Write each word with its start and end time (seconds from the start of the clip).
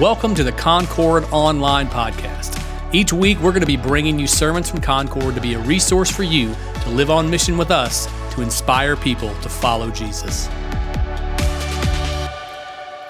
Welcome 0.00 0.34
to 0.34 0.44
the 0.44 0.52
Concord 0.52 1.24
Online 1.32 1.86
Podcast. 1.86 2.62
Each 2.92 3.14
week, 3.14 3.38
we're 3.38 3.52
going 3.52 3.62
to 3.62 3.66
be 3.66 3.78
bringing 3.78 4.18
you 4.18 4.26
sermons 4.26 4.68
from 4.68 4.82
Concord 4.82 5.34
to 5.36 5.40
be 5.40 5.54
a 5.54 5.58
resource 5.60 6.10
for 6.10 6.22
you 6.22 6.54
to 6.82 6.90
live 6.90 7.08
on 7.10 7.30
mission 7.30 7.56
with 7.56 7.70
us 7.70 8.06
to 8.34 8.42
inspire 8.42 8.94
people 8.94 9.34
to 9.40 9.48
follow 9.48 9.90
Jesus. 9.90 10.50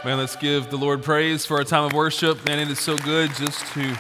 Man, 0.05 0.17
let's 0.17 0.37
give 0.37 0.71
the 0.71 0.77
Lord 0.77 1.03
praise 1.03 1.45
for 1.45 1.57
our 1.57 1.65
time 1.65 1.87
of 1.87 1.93
worship. 1.93 2.47
Man, 2.47 2.61
it 2.61 2.71
is 2.71 2.79
so 2.79 2.97
good 2.99 3.35
just 3.35 3.67
to 3.73 3.97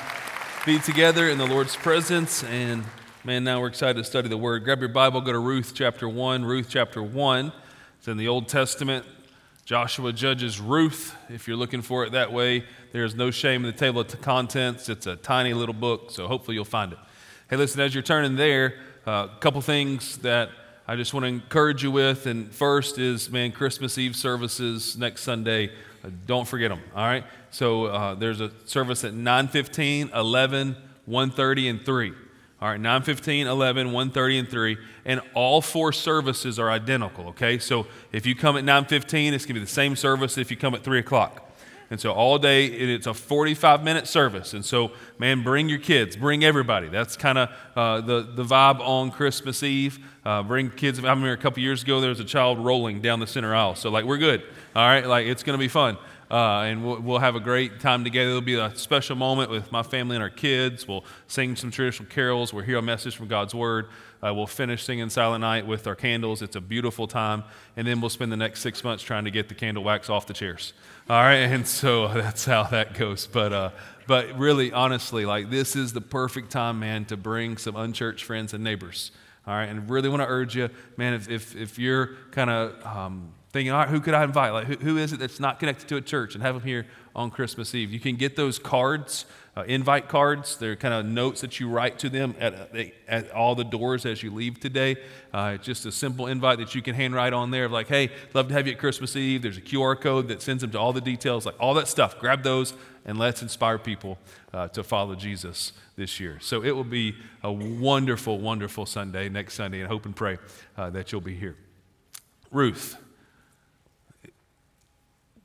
be 0.64 0.79
together 0.79 1.29
in 1.29 1.39
the 1.39 1.46
Lord's 1.46 1.75
presence. 1.75 2.45
And 2.45 2.84
man, 3.25 3.43
now 3.43 3.61
we're 3.61 3.66
excited 3.66 3.96
to 3.96 4.05
study 4.05 4.29
the 4.29 4.39
Word. 4.39 4.62
Grab 4.62 4.79
your 4.79 4.91
Bible, 4.91 5.21
go 5.23 5.32
to 5.32 5.41
Ruth 5.41 5.73
chapter 5.75 6.09
1. 6.09 6.45
Ruth 6.45 6.68
chapter 6.71 7.03
1. 7.03 7.53
It's 7.98 8.07
in 8.07 8.16
the 8.16 8.29
Old 8.29 8.46
Testament. 8.46 9.05
Joshua 9.67 10.12
judges 10.12 10.61
Ruth, 10.61 11.17
if 11.29 11.48
you're 11.48 11.57
looking 11.57 11.83
for 11.83 12.05
it 12.05 12.12
that 12.12 12.33
way. 12.33 12.65
There's 12.93 13.16
no 13.16 13.33
shame 13.33 13.65
in 13.65 13.73
the 13.73 13.77
table 13.77 14.01
of 14.01 14.20
contents. 14.20 14.89
It's 14.89 15.09
a 15.09 15.16
tiny 15.16 15.55
little 15.55 15.75
book, 15.75 16.12
so 16.12 16.29
hopefully 16.29 16.55
you'll 16.55 16.65
find 16.65 16.92
it. 16.92 16.98
Hey, 17.51 17.56
listen, 17.56 17.80
as 17.80 17.92
you're 17.92 18.05
turning 18.05 18.37
there, 18.37 18.79
a 19.06 19.11
uh, 19.11 19.27
couple 19.39 19.61
things 19.61 20.19
that 20.19 20.51
I 20.87 20.95
just 20.95 21.12
want 21.12 21.25
to 21.25 21.29
encourage 21.29 21.83
you 21.83 21.91
with. 21.91 22.27
And 22.27 22.48
first 22.55 22.98
is, 22.98 23.29
man, 23.29 23.51
Christmas 23.51 23.98
Eve 23.98 24.15
services 24.15 24.97
next 24.97 25.23
Sunday. 25.23 25.73
Uh, 26.05 26.11
don't 26.27 26.47
forget 26.47 26.70
them, 26.70 26.80
all 26.95 27.05
right? 27.05 27.25
So 27.51 27.87
uh, 27.87 28.14
there's 28.14 28.41
a 28.41 28.53
service 28.67 29.03
at 29.03 29.14
9.15, 29.14 30.14
11, 30.14 30.77
1.30, 31.09 31.70
and 31.70 31.84
3. 31.84 32.12
All 32.60 32.69
right, 32.69 32.80
9:15, 32.80 33.46
11, 33.46 33.88
1:30 33.92 34.38
and 34.38 34.48
3, 34.48 34.78
and 35.05 35.20
all 35.34 35.60
four 35.60 35.92
services 35.92 36.59
are 36.59 36.70
identical, 36.70 37.28
okay? 37.28 37.59
So 37.59 37.87
if 38.12 38.24
you 38.24 38.34
come 38.34 38.56
at 38.56 38.64
9:15, 38.64 39.34
it's 39.34 39.45
going 39.45 39.55
to 39.55 39.60
be 39.60 39.60
the 39.60 39.66
same 39.66 39.95
service 39.95 40.38
if 40.38 40.51
you 40.51 40.56
come 40.56 40.74
at 40.74 40.83
3 40.83 40.98
o'clock. 40.98 41.47
And 41.91 42.00
so 42.00 42.12
all 42.12 42.38
day, 42.38 42.66
it's 42.66 43.06
a 43.06 43.14
45 43.14 43.84
minute 43.84 44.09
service. 44.09 44.55
And 44.55 44.64
so, 44.64 44.91
man, 45.19 45.44
bring 45.44 45.69
your 45.69 45.78
kids, 45.78 46.16
bring 46.16 46.44
everybody. 46.44 46.89
That's 46.89 47.16
kind 47.16 47.39
of 47.39 47.48
uh, 47.77 48.00
the, 48.00 48.22
the 48.22 48.42
vibe 48.42 48.81
on 48.81 49.12
Christmas 49.12 49.62
Eve. 49.62 50.00
Uh, 50.25 50.42
bring 50.42 50.70
kids. 50.70 50.98
I 50.98 51.03
remember 51.03 51.31
a 51.31 51.36
couple 51.36 51.62
years 51.62 51.84
ago, 51.84 52.00
there 52.00 52.11
was 52.11 52.19
a 52.19 52.25
child 52.25 52.59
rolling 52.59 53.00
down 53.00 53.20
the 53.20 53.27
center 53.27 53.55
aisle. 53.55 53.77
So, 53.77 53.91
like, 53.91 54.05
we're 54.05 54.19
good. 54.19 54.42
All 54.75 54.84
right, 54.84 55.06
like, 55.06 55.27
it's 55.27 55.44
going 55.44 55.56
to 55.56 55.62
be 55.62 55.69
fun. 55.69 55.97
Uh, 56.30 56.62
and 56.62 56.84
we'll, 56.84 57.00
we'll, 57.00 57.19
have 57.19 57.36
a 57.36 57.41
great 57.41 57.78
time 57.78 58.02
together. 58.02 58.30
It'll 58.30 58.41
be 58.41 58.56
a 58.56 58.74
special 58.74 59.14
moment 59.14 59.48
with 59.48 59.70
my 59.70 59.84
family 59.84 60.16
and 60.16 60.22
our 60.22 60.30
kids. 60.30 60.86
We'll 60.88 61.05
sing 61.28 61.55
some 61.55 61.70
traditional 61.70 62.08
carols. 62.08 62.52
We'll 62.52 62.64
hear 62.64 62.78
a 62.78 62.82
message 62.82 63.14
from 63.14 63.28
God's 63.28 63.55
Word. 63.55 63.88
Uh, 64.20 64.34
we'll 64.34 64.48
finish 64.48 64.82
singing 64.82 65.08
Silent 65.08 65.42
Night 65.42 65.69
with 65.69 65.86
our 65.86 65.94
candles. 65.94 66.42
It's 66.42 66.56
a 66.56 66.60
beautiful 66.60 67.06
time. 67.06 67.44
And 67.77 67.86
then 67.86 68.00
we'll 68.00 68.10
spend 68.10 68.32
the 68.32 68.36
next 68.36 68.60
six 68.60 68.82
months 68.82 69.04
trying 69.04 69.24
to 69.24 69.30
get 69.30 69.48
the 69.48 69.54
candle 69.54 69.84
wax 69.84 70.10
off 70.10 70.27
the 70.27 70.34
chairs. 70.34 70.72
All 71.08 71.22
right, 71.22 71.36
and 71.36 71.66
so 71.66 72.08
that's 72.14 72.44
how 72.44 72.64
that 72.64 72.94
goes. 72.94 73.28
But, 73.28 73.52
uh, 73.52 73.70
but 74.08 74.36
really, 74.36 74.72
honestly, 74.72 75.27
like 75.27 75.50
this 75.50 75.77
is 75.77 75.92
the 75.92 76.00
perfect 76.00 76.50
time, 76.50 76.80
man, 76.80 77.04
to 77.06 77.16
bring 77.16 77.56
some 77.56 77.77
unchurched 77.77 78.24
friends 78.24 78.52
and 78.52 78.64
neighbors. 78.64 79.12
All 79.47 79.54
right, 79.54 79.69
and 79.69 79.88
really 79.88 80.08
want 80.08 80.22
to 80.22 80.28
urge 80.28 80.56
you, 80.56 80.70
man, 80.97 81.14
if, 81.14 81.28
if, 81.30 81.54
if 81.54 81.78
you're 81.78 82.16
kind 82.32 82.50
of 82.50 82.84
um, 82.84 83.32
thinking, 83.52 83.72
all 83.72 83.78
right, 83.78 83.89
who 83.89 84.00
could 84.00 84.14
I 84.14 84.25
invite? 84.25 84.52
Like, 84.52 84.66
who, 84.66 84.77
who 84.77 84.97
is 84.98 85.12
it 85.12 85.19
that's 85.19 85.41
not 85.41 85.58
connected 85.58 85.89
to 85.89 85.97
a 85.97 86.00
church 86.00 86.34
and 86.34 86.42
have 86.42 86.55
them 86.55 86.64
here 86.64 86.86
on 87.14 87.30
Christmas 87.30 87.75
Eve? 87.75 87.91
You 87.91 88.00
can 88.00 88.16
get 88.16 88.36
those 88.36 88.58
cards, 88.58 89.25
uh, 89.56 89.62
invite 89.62 90.08
cards. 90.08 90.56
They're 90.56 90.77
kind 90.77 90.92
of 90.92 91.06
notes 91.06 91.41
that 91.41 91.58
you 91.58 91.69
write 91.69 91.98
to 92.00 92.08
them 92.08 92.34
at, 92.38 92.70
at 93.08 93.30
all 93.30 93.55
the 93.55 93.64
doors 93.64 94.05
as 94.05 94.22
you 94.22 94.30
leave 94.30 94.61
today. 94.61 94.97
Uh, 95.33 95.56
just 95.56 95.86
a 95.86 95.92
simple 95.92 96.27
invite 96.27 96.58
that 96.58 96.75
you 96.75 96.83
can 96.83 96.94
handwrite 96.94 97.33
on 97.33 97.50
there 97.50 97.64
of 97.64 97.72
like, 97.72 97.88
hey, 97.88 98.11
love 98.34 98.48
to 98.48 98.55
have 98.55 98.66
you 98.66 98.75
at 98.75 98.78
Christmas 98.78 99.16
Eve. 99.16 99.42
There's 99.42 99.58
a 99.58 99.62
QR 99.62 99.98
code 99.98 100.28
that 100.28 100.42
sends 100.42 100.60
them 100.60 100.72
to 100.72 100.78
all 100.78 100.92
the 100.92 101.00
details, 101.00 101.47
like 101.47 101.56
all 101.58 101.75
that 101.75 101.88
stuff. 101.88 102.19
Grab 102.19 102.42
those 102.42 102.75
and 103.06 103.19
let's 103.19 103.41
inspire 103.41 103.78
people 103.78 104.19
uh, 104.53 104.69
to 104.69 104.83
follow 104.83 105.14
Jesus 105.14 105.72
this 105.97 106.20
year. 106.20 106.38
So 106.41 106.62
it 106.62 106.72
will 106.72 106.84
be 106.84 107.14
a 107.42 107.53
wonderful, 107.53 108.38
wonderful 108.38 108.84
Sunday 108.84 109.28
next 109.28 109.54
Sunday, 109.54 109.81
and 109.81 109.88
hope 109.88 110.04
and 110.04 110.15
pray 110.15 110.38
uh, 110.76 110.91
that 110.91 111.12
you'll 111.12 111.21
be 111.21 111.37
here. 111.37 111.56
Ruth 112.50 112.97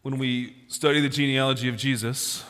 when 0.01 0.17
we 0.17 0.55
study 0.67 0.99
the 0.99 1.09
genealogy 1.09 1.69
of 1.69 1.77
Jesus, 1.77 2.43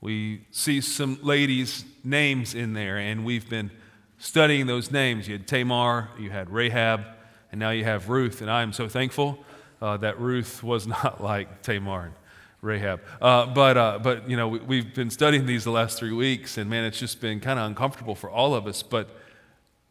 we 0.00 0.44
see 0.50 0.80
some 0.80 1.18
ladies' 1.22 1.84
names 2.04 2.54
in 2.54 2.74
there, 2.74 2.98
and 2.98 3.24
we've 3.24 3.48
been 3.48 3.70
studying 4.18 4.66
those 4.66 4.90
names. 4.90 5.26
You 5.26 5.38
had 5.38 5.46
Tamar, 5.46 6.10
you 6.18 6.30
had 6.30 6.50
Rahab, 6.50 7.04
and 7.50 7.58
now 7.58 7.70
you 7.70 7.84
have 7.84 8.10
Ruth. 8.10 8.42
And 8.42 8.50
I 8.50 8.62
am 8.62 8.72
so 8.72 8.86
thankful 8.86 9.38
uh, 9.80 9.96
that 9.98 10.20
Ruth 10.20 10.62
was 10.62 10.86
not 10.86 11.22
like 11.22 11.62
Tamar 11.62 12.04
and 12.04 12.14
Rahab. 12.60 13.00
Uh, 13.20 13.46
but, 13.46 13.76
uh, 13.78 13.98
but, 14.02 14.28
you 14.28 14.36
know, 14.36 14.48
we, 14.48 14.58
we've 14.58 14.94
been 14.94 15.10
studying 15.10 15.46
these 15.46 15.64
the 15.64 15.70
last 15.70 15.98
three 15.98 16.12
weeks, 16.12 16.58
and 16.58 16.68
man, 16.68 16.84
it's 16.84 16.98
just 16.98 17.20
been 17.20 17.40
kind 17.40 17.58
of 17.58 17.66
uncomfortable 17.66 18.14
for 18.14 18.28
all 18.28 18.54
of 18.54 18.66
us. 18.66 18.82
But, 18.82 19.08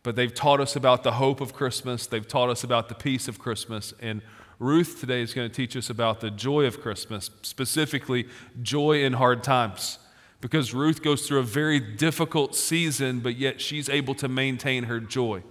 but 0.03 0.15
they've 0.15 0.33
taught 0.33 0.59
us 0.59 0.75
about 0.75 1.01
the 1.01 1.13
hope 1.13 1.41
of 1.41 1.53
Christmas, 1.53 2.05
they've 2.05 2.27
taught 2.27 2.49
us 2.49 2.63
about 2.63 2.87
the 2.87 2.95
peace 2.95 3.27
of 3.27 3.39
Christmas, 3.39 3.95
and 3.99 4.21
Ruth 4.59 4.99
today 4.99 5.21
is 5.21 5.33
going 5.33 5.49
to 5.49 5.55
teach 5.55 5.75
us 5.75 5.89
about 5.89 6.19
the 6.19 6.31
joy 6.31 6.65
of 6.65 6.81
Christmas, 6.81 7.29
specifically 7.43 8.27
joy 8.61 9.03
in 9.03 9.13
hard 9.13 9.43
times. 9.43 9.99
Because 10.41 10.73
Ruth 10.73 11.03
goes 11.03 11.27
through 11.27 11.39
a 11.39 11.43
very 11.43 11.79
difficult 11.79 12.55
season, 12.55 13.19
but 13.19 13.37
yet 13.37 13.61
she's 13.61 13.89
able 13.89 14.15
to 14.15 14.27
maintain 14.27 14.85
her 14.85 14.99
joy. 14.99 15.43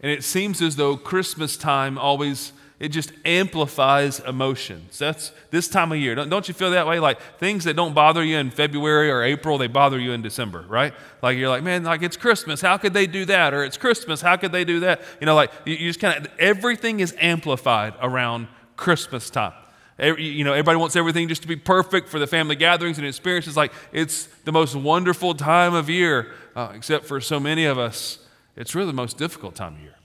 And 0.00 0.10
it 0.10 0.24
seems 0.24 0.62
as 0.62 0.76
though 0.76 0.96
Christmas 0.96 1.56
time 1.56 1.98
always 1.98 2.52
it 2.80 2.88
just 2.88 3.12
amplifies 3.26 4.20
emotions. 4.20 4.98
That's 4.98 5.32
this 5.50 5.68
time 5.68 5.92
of 5.92 5.98
year. 5.98 6.14
Don't, 6.14 6.30
don't, 6.30 6.48
you 6.48 6.54
feel 6.54 6.70
that 6.70 6.86
way? 6.86 6.98
Like 6.98 7.20
things 7.38 7.64
that 7.64 7.76
don't 7.76 7.94
bother 7.94 8.24
you 8.24 8.38
in 8.38 8.50
February 8.50 9.10
or 9.10 9.22
April, 9.22 9.58
they 9.58 9.66
bother 9.66 9.98
you 9.98 10.12
in 10.12 10.22
December, 10.22 10.64
right? 10.66 10.94
Like 11.22 11.36
you're 11.36 11.50
like, 11.50 11.62
man, 11.62 11.84
like 11.84 12.02
it's 12.02 12.16
Christmas. 12.16 12.62
How 12.62 12.78
could 12.78 12.94
they 12.94 13.06
do 13.06 13.26
that? 13.26 13.52
Or 13.52 13.64
it's 13.64 13.76
Christmas. 13.76 14.22
How 14.22 14.38
could 14.38 14.50
they 14.50 14.64
do 14.64 14.80
that? 14.80 15.02
You 15.20 15.26
know, 15.26 15.34
like 15.34 15.52
you, 15.66 15.74
you 15.74 15.90
just 15.90 16.00
kind 16.00 16.24
of, 16.24 16.32
everything 16.38 17.00
is 17.00 17.14
amplified 17.20 17.92
around 18.00 18.48
Christmas 18.76 19.28
time. 19.28 19.52
Every, 19.98 20.24
you 20.24 20.44
know, 20.44 20.52
everybody 20.52 20.78
wants 20.78 20.96
everything 20.96 21.28
just 21.28 21.42
to 21.42 21.48
be 21.48 21.56
perfect 21.56 22.08
for 22.08 22.18
the 22.18 22.26
family 22.26 22.56
gatherings 22.56 22.96
and 22.96 23.06
experiences. 23.06 23.58
Like 23.58 23.74
it's 23.92 24.24
the 24.44 24.52
most 24.52 24.74
wonderful 24.74 25.34
time 25.34 25.74
of 25.74 25.90
year, 25.90 26.32
uh, 26.56 26.72
except 26.74 27.04
for 27.04 27.20
so 27.20 27.38
many 27.38 27.66
of 27.66 27.78
us, 27.78 28.20
it's 28.56 28.74
really 28.74 28.86
the 28.86 28.94
most 28.94 29.18
difficult 29.18 29.54
time 29.54 29.74
of 29.74 29.80
year. 29.82 29.99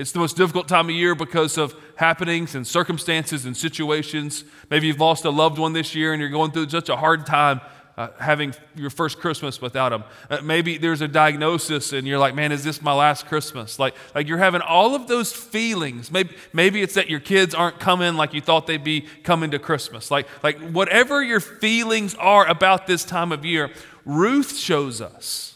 It's 0.00 0.12
the 0.12 0.18
most 0.18 0.36
difficult 0.36 0.66
time 0.66 0.88
of 0.88 0.94
year 0.94 1.14
because 1.14 1.58
of 1.58 1.74
happenings 1.96 2.54
and 2.54 2.66
circumstances 2.66 3.44
and 3.44 3.54
situations. 3.54 4.44
Maybe 4.70 4.86
you've 4.86 4.98
lost 4.98 5.26
a 5.26 5.30
loved 5.30 5.58
one 5.58 5.74
this 5.74 5.94
year 5.94 6.14
and 6.14 6.20
you're 6.20 6.30
going 6.30 6.52
through 6.52 6.70
such 6.70 6.88
a 6.88 6.96
hard 6.96 7.26
time 7.26 7.60
uh, 7.98 8.08
having 8.18 8.54
your 8.74 8.88
first 8.88 9.18
Christmas 9.18 9.60
without 9.60 9.90
them. 9.90 10.04
Uh, 10.30 10.40
maybe 10.42 10.78
there's 10.78 11.02
a 11.02 11.08
diagnosis 11.08 11.92
and 11.92 12.06
you're 12.06 12.18
like, 12.18 12.34
man, 12.34 12.50
is 12.50 12.64
this 12.64 12.80
my 12.80 12.94
last 12.94 13.26
Christmas? 13.26 13.78
Like, 13.78 13.94
like 14.14 14.26
you're 14.26 14.38
having 14.38 14.62
all 14.62 14.94
of 14.94 15.06
those 15.06 15.34
feelings. 15.34 16.10
Maybe, 16.10 16.34
maybe 16.54 16.80
it's 16.80 16.94
that 16.94 17.10
your 17.10 17.20
kids 17.20 17.54
aren't 17.54 17.78
coming 17.78 18.14
like 18.14 18.32
you 18.32 18.40
thought 18.40 18.66
they'd 18.66 18.82
be 18.82 19.02
coming 19.22 19.50
to 19.50 19.58
Christmas. 19.58 20.10
Like, 20.10 20.26
like 20.42 20.58
whatever 20.70 21.22
your 21.22 21.40
feelings 21.40 22.14
are 22.14 22.48
about 22.48 22.86
this 22.86 23.04
time 23.04 23.32
of 23.32 23.44
year, 23.44 23.70
Ruth 24.06 24.56
shows 24.56 25.02
us 25.02 25.49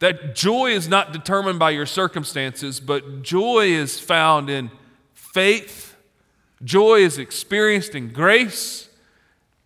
that 0.00 0.34
joy 0.34 0.72
is 0.72 0.88
not 0.88 1.12
determined 1.12 1.58
by 1.58 1.70
your 1.70 1.86
circumstances, 1.86 2.80
but 2.80 3.22
joy 3.22 3.66
is 3.66 4.00
found 4.00 4.50
in 4.50 4.70
faith. 5.14 5.96
Joy 6.64 7.00
is 7.00 7.18
experienced 7.18 7.94
in 7.94 8.12
grace. 8.12 8.88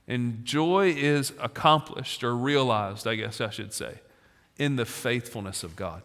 And 0.06 0.44
joy 0.44 0.94
is 0.96 1.32
accomplished 1.40 2.22
or 2.22 2.36
realized, 2.36 3.06
I 3.06 3.14
guess 3.14 3.40
I 3.40 3.48
should 3.48 3.72
say, 3.72 4.00
in 4.58 4.76
the 4.76 4.84
faithfulness 4.84 5.64
of 5.64 5.76
God. 5.76 6.02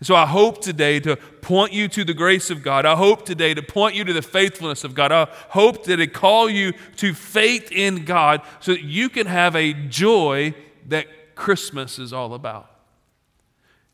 So 0.00 0.14
I 0.14 0.26
hope 0.26 0.62
today 0.62 1.00
to 1.00 1.16
point 1.16 1.72
you 1.72 1.88
to 1.88 2.04
the 2.04 2.14
grace 2.14 2.50
of 2.50 2.62
God. 2.62 2.86
I 2.86 2.94
hope 2.94 3.26
today 3.26 3.52
to 3.52 3.62
point 3.62 3.96
you 3.96 4.04
to 4.04 4.12
the 4.12 4.22
faithfulness 4.22 4.84
of 4.84 4.94
God. 4.94 5.10
I 5.10 5.26
hope 5.48 5.84
that 5.84 5.98
it 5.98 6.14
call 6.14 6.48
you 6.48 6.72
to 6.98 7.12
faith 7.12 7.72
in 7.72 8.04
God 8.04 8.42
so 8.60 8.72
that 8.72 8.82
you 8.82 9.08
can 9.08 9.26
have 9.26 9.56
a 9.56 9.72
joy 9.72 10.54
that 10.86 11.34
Christmas 11.34 11.98
is 11.98 12.12
all 12.12 12.32
about. 12.32 12.67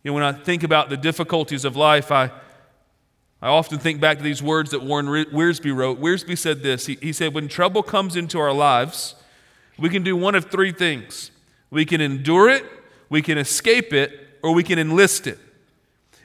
You 0.05 0.11
know, 0.11 0.15
when 0.17 0.23
I 0.23 0.33
think 0.33 0.63
about 0.63 0.91
the 0.91 0.99
difficulties 0.99 1.65
of 1.65 1.77
life, 1.77 2.13
I, 2.13 2.31
I 3.41 3.49
often 3.49 3.79
think 3.79 4.01
back 4.01 4.19
to 4.19 4.23
these 4.23 4.43
words 4.43 4.71
that 4.73 4.83
Warren 4.83 5.07
Wiersbe 5.07 5.75
wrote. 5.75 5.99
Wiersbe 5.99 6.37
said 6.37 6.63
this 6.63 6.87
he, 6.87 6.99
he 7.01 7.13
said, 7.13 7.35
When 7.35 7.49
trouble 7.49 7.83
comes 7.83 8.15
into 8.15 8.39
our 8.39 8.53
lives, 8.53 9.15
we 9.79 9.89
can 9.89 10.03
do 10.03 10.15
one 10.15 10.35
of 10.35 10.51
three 10.51 10.73
things 10.73 11.31
we 11.71 11.85
can 11.85 12.01
endure 12.01 12.49
it, 12.51 12.65
we 13.09 13.21
can 13.21 13.37
escape 13.37 13.93
it, 13.93 14.39
or 14.43 14.53
we 14.55 14.63
can 14.63 14.79
enlist 14.79 15.27
it. 15.27 15.39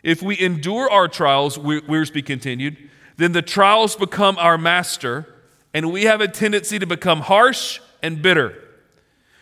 If 0.04 0.22
we 0.22 0.40
endure 0.40 0.92
our 0.92 1.08
trials, 1.08 1.58
Wiersbe 1.58 2.24
continued, 2.24 2.78
then 3.18 3.32
the 3.32 3.42
trials 3.42 3.96
become 3.96 4.38
our 4.38 4.58
master, 4.58 5.26
and 5.74 5.92
we 5.92 6.04
have 6.04 6.22
a 6.22 6.28
tendency 6.28 6.78
to 6.78 6.86
become 6.86 7.22
harsh 7.22 7.80
and 8.04 8.22
bitter. 8.22 8.54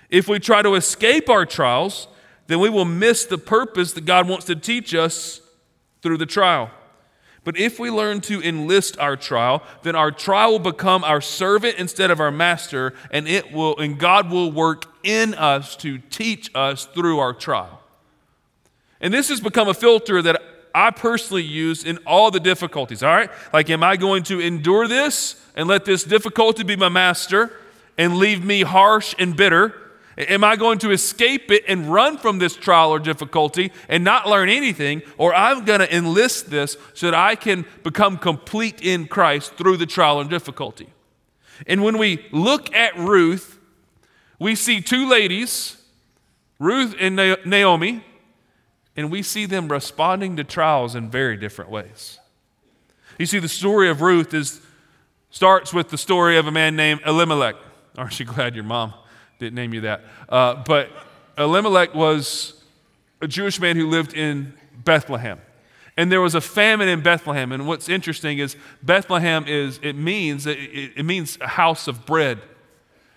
If 0.09 0.29
we 0.29 0.39
try 0.39 0.61
to 0.61 0.75
escape 0.75 1.27
our 1.27 1.45
trials, 1.45 2.07
then 2.47 2.59
we 2.59 2.69
will 2.69 2.85
miss 2.85 3.25
the 3.25 3.37
purpose 3.37 3.93
that 3.93 4.05
God 4.05 4.27
wants 4.27 4.45
to 4.45 4.55
teach 4.55 4.95
us 4.95 5.41
through 6.01 6.17
the 6.17 6.25
trial. 6.25 6.71
But 7.43 7.57
if 7.57 7.79
we 7.79 7.89
learn 7.89 8.19
to 8.21 8.41
enlist 8.41 8.99
our 8.99 9.15
trial, 9.15 9.63
then 9.83 9.95
our 9.95 10.11
trial 10.11 10.51
will 10.51 10.71
become 10.71 11.05
our 11.05 11.21
servant 11.21 11.77
instead 11.77 12.11
of 12.11 12.19
our 12.19 12.31
master, 12.31 12.93
and 13.09 13.25
it 13.25 13.53
will 13.53 13.77
and 13.77 13.97
God 13.97 14.29
will 14.29 14.51
work 14.51 14.83
in 15.03 15.33
us 15.33 15.77
to 15.77 15.97
teach 15.97 16.51
us 16.53 16.85
through 16.85 17.19
our 17.19 17.33
trial. 17.33 17.81
And 18.99 19.13
this 19.13 19.29
has 19.29 19.39
become 19.39 19.69
a 19.69 19.73
filter 19.73 20.21
that 20.21 20.41
I 20.75 20.91
personally 20.91 21.43
use 21.43 21.85
in 21.85 21.99
all 22.05 22.31
the 22.31 22.39
difficulties, 22.39 23.01
all 23.01 23.15
right? 23.15 23.29
Like, 23.53 23.69
am 23.69 23.81
I 23.81 23.95
going 23.95 24.23
to 24.23 24.39
endure 24.39 24.87
this 24.87 25.41
and 25.55 25.67
let 25.67 25.85
this 25.85 26.03
difficulty 26.03 26.63
be 26.63 26.75
my 26.75 26.89
master 26.89 27.51
and 27.97 28.17
leave 28.17 28.43
me 28.43 28.61
harsh 28.61 29.15
and 29.17 29.35
bitter? 29.35 29.73
Am 30.17 30.43
I 30.43 30.55
going 30.55 30.79
to 30.79 30.89
escape 30.89 31.51
it 31.51 31.63
and 31.67 31.91
run 31.91 32.17
from 32.17 32.39
this 32.39 32.55
trial 32.55 32.89
or 32.89 32.97
difficulty 32.97 33.71
and 33.87 34.03
not 34.03 34.27
learn 34.27 34.49
anything? 34.49 35.03
Or 35.17 35.33
I'm 35.33 35.63
going 35.63 35.79
to 35.79 35.95
enlist 35.95 36.49
this 36.49 36.75
so 36.95 37.11
that 37.11 37.13
I 37.13 37.35
can 37.35 37.65
become 37.83 38.17
complete 38.17 38.81
in 38.81 39.07
Christ 39.07 39.53
through 39.57 39.77
the 39.77 39.85
trial 39.85 40.19
and 40.19 40.27
difficulty. 40.27 40.89
And 41.67 41.83
when 41.83 41.99
we 41.99 42.25
look 42.31 42.73
at 42.73 42.97
Ruth, 42.97 43.59
we 44.39 44.55
see 44.55 44.81
two 44.81 45.07
ladies, 45.07 45.77
Ruth 46.57 46.95
and 46.99 47.15
Naomi, 47.15 48.03
and 48.95 49.11
we 49.11 49.21
see 49.21 49.45
them 49.45 49.71
responding 49.71 50.35
to 50.37 50.43
trials 50.43 50.95
in 50.95 51.11
very 51.11 51.37
different 51.37 51.69
ways. 51.69 52.19
You 53.19 53.27
see, 53.27 53.37
the 53.37 53.47
story 53.47 53.87
of 53.87 54.01
Ruth 54.01 54.33
is, 54.33 54.61
starts 55.29 55.73
with 55.73 55.89
the 55.89 55.97
story 55.97 56.37
of 56.37 56.47
a 56.47 56.51
man 56.51 56.75
named 56.75 57.01
Elimelech. 57.05 57.55
Aren't 57.95 58.19
you 58.19 58.25
glad 58.25 58.55
your 58.55 58.63
mom 58.63 58.95
didn't 59.39 59.55
name 59.55 59.73
you 59.73 59.81
that. 59.81 60.01
Uh, 60.29 60.55
but 60.65 60.89
Elimelech 61.37 61.93
was 61.93 62.63
a 63.21 63.27
Jewish 63.27 63.59
man 63.59 63.75
who 63.75 63.87
lived 63.87 64.13
in 64.13 64.53
Bethlehem. 64.83 65.39
And 65.95 66.11
there 66.11 66.21
was 66.21 66.35
a 66.35 66.41
famine 66.41 66.87
in 66.87 67.01
Bethlehem. 67.01 67.51
And 67.51 67.67
what's 67.67 67.89
interesting 67.89 68.37
is 68.37 68.55
Bethlehem 68.83 69.45
is, 69.47 69.79
it 69.81 69.95
means, 69.95 70.45
it, 70.45 70.57
it 70.95 71.03
means 71.03 71.37
a 71.41 71.47
house 71.47 71.87
of 71.87 72.05
bread. 72.05 72.39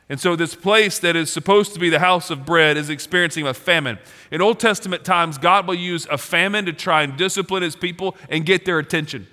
And 0.09 0.19
so, 0.19 0.35
this 0.35 0.57
place 0.57 0.99
that 1.01 1.15
is 1.15 1.33
supposed 1.33 1.73
to 1.75 1.79
be 1.79 1.89
the 1.89 2.01
house 2.01 2.31
of 2.31 2.45
bread 2.45 2.77
is 2.77 2.91
experiencing 2.91 3.47
a 3.47 3.55
famine. 3.55 3.97
In 4.33 4.43
Old 4.43 4.59
Testament 4.59 5.05
times, 5.05 5.39
God 5.39 5.69
will 5.69 5.77
use 5.77 6.05
a 6.11 6.19
famine 6.19 6.67
to 6.67 6.73
try 6.73 7.03
and 7.03 7.17
discipline 7.17 7.63
his 7.63 7.77
people 7.77 8.17
and 8.29 8.45
get 8.45 8.65
their 8.65 8.81
attention. 8.81 9.29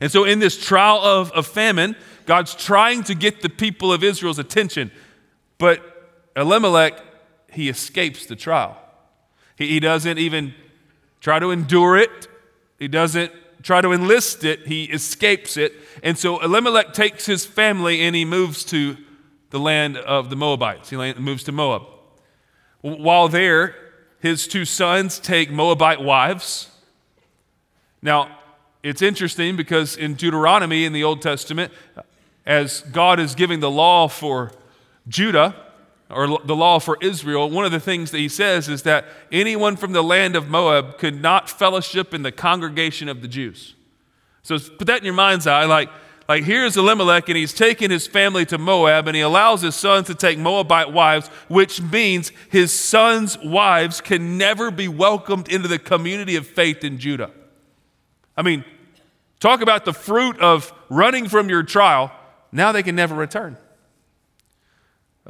And 0.00 0.12
so, 0.12 0.22
in 0.22 0.38
this 0.38 0.64
trial 0.64 0.98
of, 0.98 1.32
of 1.32 1.48
famine, 1.48 1.96
God's 2.26 2.54
trying 2.54 3.02
to 3.04 3.14
get 3.16 3.42
the 3.42 3.48
people 3.48 3.92
of 3.92 4.04
Israel's 4.04 4.38
attention. 4.38 4.92
But 5.60 6.10
Elimelech, 6.34 6.98
he 7.52 7.68
escapes 7.68 8.24
the 8.24 8.34
trial. 8.34 8.80
He, 9.56 9.68
he 9.68 9.78
doesn't 9.78 10.18
even 10.18 10.54
try 11.20 11.38
to 11.38 11.50
endure 11.50 11.98
it, 11.98 12.28
he 12.78 12.88
doesn't 12.88 13.30
try 13.62 13.82
to 13.82 13.92
enlist 13.92 14.42
it, 14.42 14.66
he 14.66 14.84
escapes 14.84 15.58
it. 15.58 15.74
And 16.02 16.18
so 16.18 16.40
Elimelech 16.40 16.94
takes 16.94 17.26
his 17.26 17.44
family 17.44 18.00
and 18.00 18.16
he 18.16 18.24
moves 18.24 18.64
to 18.64 18.96
the 19.50 19.60
land 19.60 19.98
of 19.98 20.30
the 20.30 20.36
Moabites. 20.36 20.88
He 20.88 20.96
moves 20.96 21.44
to 21.44 21.52
Moab. 21.52 21.82
While 22.80 23.28
there, 23.28 23.76
his 24.20 24.48
two 24.48 24.64
sons 24.64 25.18
take 25.18 25.50
Moabite 25.50 26.00
wives. 26.00 26.70
Now, 28.00 28.38
it's 28.82 29.02
interesting 29.02 29.56
because 29.56 29.94
in 29.94 30.14
Deuteronomy 30.14 30.86
in 30.86 30.94
the 30.94 31.04
Old 31.04 31.20
Testament, 31.20 31.70
as 32.46 32.80
God 32.92 33.20
is 33.20 33.34
giving 33.34 33.60
the 33.60 33.70
law 33.70 34.08
for 34.08 34.52
Judah, 35.08 35.54
or 36.10 36.26
the 36.44 36.56
law 36.56 36.78
for 36.78 36.98
Israel, 37.00 37.48
one 37.48 37.64
of 37.64 37.72
the 37.72 37.80
things 37.80 38.10
that 38.10 38.18
he 38.18 38.28
says 38.28 38.68
is 38.68 38.82
that 38.82 39.04
anyone 39.30 39.76
from 39.76 39.92
the 39.92 40.02
land 40.02 40.34
of 40.34 40.48
Moab 40.48 40.98
could 40.98 41.20
not 41.20 41.48
fellowship 41.48 42.12
in 42.12 42.22
the 42.22 42.32
congregation 42.32 43.08
of 43.08 43.22
the 43.22 43.28
Jews. 43.28 43.74
So 44.42 44.58
put 44.58 44.86
that 44.88 44.98
in 44.98 45.04
your 45.04 45.14
mind's 45.14 45.46
eye. 45.46 45.66
Like, 45.66 45.88
like 46.28 46.44
here's 46.44 46.76
Elimelech, 46.76 47.28
and 47.28 47.36
he's 47.36 47.52
taking 47.52 47.90
his 47.90 48.06
family 48.06 48.44
to 48.46 48.58
Moab, 48.58 49.06
and 49.06 49.16
he 49.16 49.22
allows 49.22 49.62
his 49.62 49.74
sons 49.74 50.06
to 50.08 50.14
take 50.14 50.38
Moabite 50.38 50.92
wives, 50.92 51.28
which 51.48 51.80
means 51.80 52.30
his 52.50 52.72
sons' 52.72 53.38
wives 53.38 54.00
can 54.00 54.38
never 54.38 54.70
be 54.70 54.88
welcomed 54.88 55.48
into 55.48 55.68
the 55.68 55.78
community 55.78 56.36
of 56.36 56.46
faith 56.46 56.84
in 56.84 56.98
Judah. 56.98 57.30
I 58.36 58.42
mean, 58.42 58.64
talk 59.38 59.60
about 59.60 59.84
the 59.84 59.92
fruit 59.92 60.38
of 60.40 60.72
running 60.88 61.28
from 61.28 61.48
your 61.48 61.62
trial. 61.62 62.12
Now 62.52 62.72
they 62.72 62.82
can 62.82 62.96
never 62.96 63.14
return. 63.14 63.56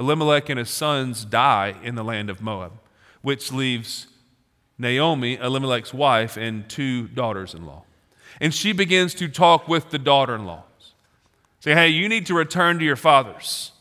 Elimelech 0.01 0.49
and 0.49 0.59
his 0.59 0.71
sons 0.71 1.27
die 1.27 1.77
in 1.83 1.95
the 1.95 2.03
land 2.03 2.31
of 2.31 2.41
Moab, 2.41 2.73
which 3.21 3.53
leaves 3.53 4.07
Naomi, 4.79 5.37
Elimelech's 5.37 5.93
wife, 5.93 6.39
and 6.39 6.69
two 6.69 7.07
daughters 7.09 7.55
in 7.55 7.67
law. 7.67 7.85
And 8.41 8.55
she 8.55 8.73
begins 8.73 9.13
to 9.15 9.29
talk 9.29 9.69
with 9.69 9.91
the 9.91 9.99
daughter 9.99 10.35
in 10.35 10.47
laws. 10.47 10.65
Say, 11.61 11.75
hey, 11.75 11.89
you 11.89 12.09
need 12.09 12.25
to 12.27 12.35
return 12.35 12.79
to 12.79 12.85
your 12.85 12.97
fathers. 12.97 13.73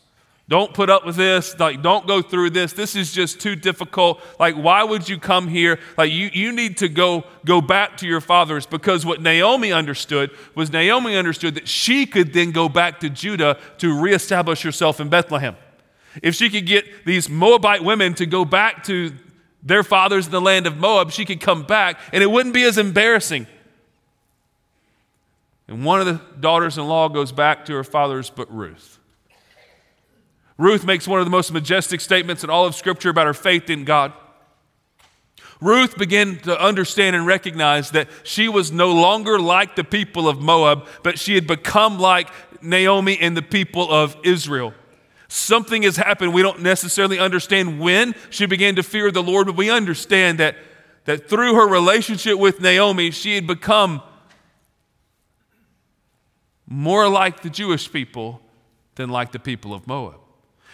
Don't 0.46 0.74
put 0.74 0.90
up 0.90 1.06
with 1.06 1.16
this. 1.16 1.58
Like, 1.58 1.80
don't 1.80 2.06
go 2.06 2.20
through 2.20 2.50
this. 2.50 2.74
This 2.74 2.94
is 2.96 3.12
just 3.12 3.40
too 3.40 3.56
difficult. 3.56 4.20
Like, 4.38 4.56
why 4.56 4.82
would 4.82 5.08
you 5.08 5.18
come 5.18 5.48
here? 5.48 5.78
Like, 5.96 6.12
you, 6.12 6.28
you 6.34 6.52
need 6.52 6.76
to 6.78 6.88
go, 6.90 7.24
go 7.46 7.62
back 7.62 7.96
to 7.98 8.06
your 8.06 8.20
fathers 8.20 8.66
because 8.66 9.06
what 9.06 9.22
Naomi 9.22 9.72
understood 9.72 10.32
was 10.54 10.70
Naomi 10.70 11.16
understood 11.16 11.54
that 11.54 11.66
she 11.68 12.04
could 12.04 12.34
then 12.34 12.50
go 12.50 12.68
back 12.68 13.00
to 13.00 13.08
Judah 13.08 13.58
to 13.78 13.98
reestablish 13.98 14.60
herself 14.60 15.00
in 15.00 15.08
Bethlehem. 15.08 15.56
If 16.22 16.34
she 16.34 16.50
could 16.50 16.66
get 16.66 17.04
these 17.04 17.28
Moabite 17.28 17.84
women 17.84 18.14
to 18.14 18.26
go 18.26 18.44
back 18.44 18.84
to 18.84 19.12
their 19.62 19.82
fathers 19.82 20.26
in 20.26 20.32
the 20.32 20.40
land 20.40 20.66
of 20.66 20.76
Moab, 20.76 21.10
she 21.10 21.24
could 21.24 21.40
come 21.40 21.62
back 21.62 22.00
and 22.12 22.22
it 22.22 22.30
wouldn't 22.30 22.54
be 22.54 22.64
as 22.64 22.78
embarrassing. 22.78 23.46
And 25.68 25.84
one 25.84 26.00
of 26.00 26.06
the 26.06 26.20
daughters 26.40 26.78
in 26.78 26.86
law 26.86 27.08
goes 27.08 27.30
back 27.30 27.64
to 27.66 27.74
her 27.74 27.84
father's, 27.84 28.28
but 28.28 28.52
Ruth. 28.52 28.98
Ruth 30.58 30.84
makes 30.84 31.06
one 31.06 31.20
of 31.20 31.26
the 31.26 31.30
most 31.30 31.52
majestic 31.52 32.00
statements 32.00 32.44
in 32.44 32.50
all 32.50 32.66
of 32.66 32.74
Scripture 32.74 33.08
about 33.08 33.26
her 33.26 33.34
faith 33.34 33.70
in 33.70 33.84
God. 33.84 34.12
Ruth 35.60 35.96
began 35.96 36.38
to 36.40 36.60
understand 36.60 37.14
and 37.14 37.26
recognize 37.26 37.90
that 37.92 38.08
she 38.24 38.48
was 38.48 38.72
no 38.72 38.92
longer 38.92 39.38
like 39.38 39.76
the 39.76 39.84
people 39.84 40.28
of 40.28 40.40
Moab, 40.40 40.86
but 41.02 41.18
she 41.18 41.34
had 41.34 41.46
become 41.46 41.98
like 41.98 42.28
Naomi 42.62 43.18
and 43.20 43.36
the 43.36 43.42
people 43.42 43.90
of 43.90 44.16
Israel. 44.24 44.74
Something 45.32 45.84
has 45.84 45.96
happened. 45.96 46.34
We 46.34 46.42
don't 46.42 46.60
necessarily 46.60 47.20
understand 47.20 47.78
when 47.78 48.16
she 48.30 48.46
began 48.46 48.74
to 48.74 48.82
fear 48.82 49.12
the 49.12 49.22
Lord, 49.22 49.46
but 49.46 49.54
we 49.54 49.70
understand 49.70 50.38
that, 50.38 50.56
that 51.04 51.28
through 51.30 51.54
her 51.54 51.68
relationship 51.68 52.36
with 52.36 52.60
Naomi, 52.60 53.12
she 53.12 53.36
had 53.36 53.46
become 53.46 54.02
more 56.66 57.08
like 57.08 57.42
the 57.42 57.48
Jewish 57.48 57.92
people 57.92 58.40
than 58.96 59.08
like 59.08 59.30
the 59.30 59.38
people 59.38 59.72
of 59.72 59.86
Moab. 59.86 60.16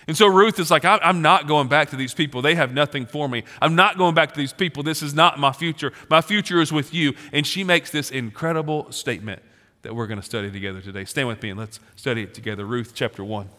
And 0.08 0.16
so 0.16 0.26
Ruth 0.26 0.58
is 0.58 0.70
like, 0.70 0.86
I'm 0.86 1.20
not 1.20 1.46
going 1.46 1.68
back 1.68 1.90
to 1.90 1.96
these 1.96 2.14
people. 2.14 2.40
They 2.40 2.54
have 2.54 2.72
nothing 2.72 3.04
for 3.04 3.28
me. 3.28 3.44
I'm 3.60 3.74
not 3.74 3.98
going 3.98 4.14
back 4.14 4.32
to 4.32 4.38
these 4.38 4.54
people. 4.54 4.82
This 4.82 5.02
is 5.02 5.12
not 5.12 5.38
my 5.38 5.52
future. 5.52 5.92
My 6.08 6.22
future 6.22 6.62
is 6.62 6.72
with 6.72 6.94
you. 6.94 7.12
And 7.30 7.46
she 7.46 7.62
makes 7.62 7.90
this 7.90 8.10
incredible 8.10 8.90
statement 8.90 9.42
that 9.82 9.94
we're 9.94 10.06
going 10.06 10.20
to 10.20 10.24
study 10.24 10.50
together 10.50 10.80
today. 10.80 11.04
Stand 11.04 11.28
with 11.28 11.42
me 11.42 11.50
and 11.50 11.60
let's 11.60 11.78
study 11.94 12.22
it 12.22 12.32
together. 12.32 12.64
Ruth 12.64 12.92
chapter 12.94 13.22
1. 13.22 13.50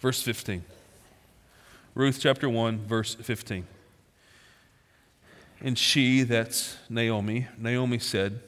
Verse 0.00 0.22
15. 0.22 0.64
Ruth 1.94 2.18
chapter 2.20 2.48
1, 2.48 2.86
verse 2.86 3.14
15. 3.16 3.66
And 5.60 5.76
she, 5.76 6.22
that's 6.22 6.76
Naomi, 6.88 7.48
Naomi 7.58 7.98
said, 7.98 8.40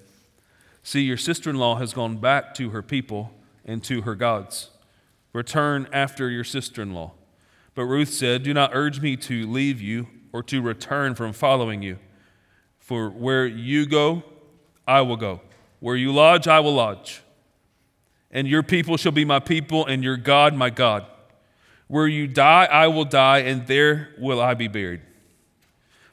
See, 0.83 1.02
your 1.02 1.16
sister 1.16 1.50
in 1.50 1.57
law 1.57 1.76
has 1.76 1.92
gone 1.92 2.19
back 2.19 2.54
to 2.54 2.71
her 2.71 2.83
people 2.83 3.33
and 3.64 3.83
to 3.85 4.02
her 4.02 4.14
gods. 4.14 4.71
Return 5.33 5.88
after 5.92 6.30
your 6.30 6.45
sister 6.45 6.83
in 6.83 6.95
law. 6.95 7.12
But 7.75 7.85
Ruth 7.85 8.11
said, 8.11 8.42
Do 8.42 8.54
not 8.54 8.71
urge 8.73 9.00
me 9.00 9.16
to 9.16 9.47
leave 9.47 9.80
you 9.80 10.07
or 10.33 10.42
to 10.45 10.62
return 10.62 11.14
from 11.14 11.33
following 11.33 11.83
you. 11.83 11.99
For 12.78 13.11
where 13.11 13.47
you 13.47 13.87
go, 13.87 14.23
I 14.87 15.02
will 15.02 15.16
go. 15.16 15.40
Where 15.80 15.97
you 15.97 16.12
lodge, 16.12 16.49
I 16.49 16.61
will 16.61 16.75
lodge. 16.75 17.23
And 18.30 18.47
your 18.47 18.62
people 18.62 18.97
shall 18.97 19.12
be 19.12 19.25
my 19.25 19.40
people, 19.40 19.87
and 19.87 20.04
your 20.04 20.16
God, 20.16 20.54
my 20.54 20.71
God. 20.71 21.07
Where 21.90 22.06
you 22.06 22.28
die, 22.28 22.66
I 22.66 22.87
will 22.87 23.04
die, 23.04 23.38
and 23.38 23.66
there 23.66 24.11
will 24.16 24.40
I 24.40 24.54
be 24.54 24.68
buried. 24.68 25.00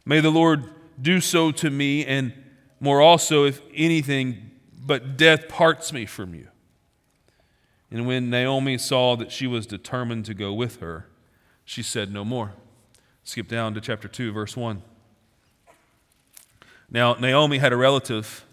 May 0.07 0.21
the 0.21 0.31
Lord 0.31 0.63
do 0.99 1.21
so 1.21 1.51
to 1.51 1.69
me, 1.69 2.03
and 2.03 2.33
more 2.79 2.99
also, 2.99 3.43
if 3.43 3.61
anything 3.75 4.49
but 4.75 5.17
death 5.17 5.47
parts 5.47 5.93
me 5.93 6.07
from 6.07 6.33
you. 6.33 6.47
And 7.91 8.07
when 8.07 8.31
Naomi 8.31 8.79
saw 8.79 9.15
that 9.17 9.31
she 9.31 9.45
was 9.45 9.67
determined 9.67 10.25
to 10.25 10.33
go 10.33 10.51
with 10.51 10.79
her, 10.79 11.05
she 11.63 11.83
said 11.83 12.11
no 12.11 12.25
more. 12.25 12.53
Skip 13.23 13.47
down 13.47 13.75
to 13.75 13.79
chapter 13.79 14.07
2, 14.07 14.31
verse 14.31 14.57
1. 14.57 14.81
Now, 16.89 17.13
Naomi 17.13 17.59
had 17.59 17.71
a 17.71 17.77
relative 17.77 18.47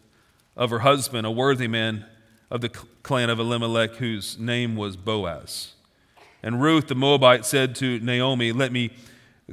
of 0.59 0.69
her 0.69 0.81
husband, 0.81 1.27
a 1.27 1.31
worthy 1.31 1.69
man 1.69 2.05
of 2.51 2.61
the 2.61 2.69
clan 2.69 3.31
of 3.31 3.41
Elimelech, 3.41 3.95
whose 3.95 4.39
name 4.39 4.77
was 4.77 4.99
Boaz. 4.99 5.71
And 6.45 6.63
Ruth 6.63 6.87
the 6.87 6.95
Moabite 6.95 7.45
said 7.45 7.75
to 7.77 7.99
Naomi, 7.99 8.53
Let 8.53 8.71
me 8.71 8.91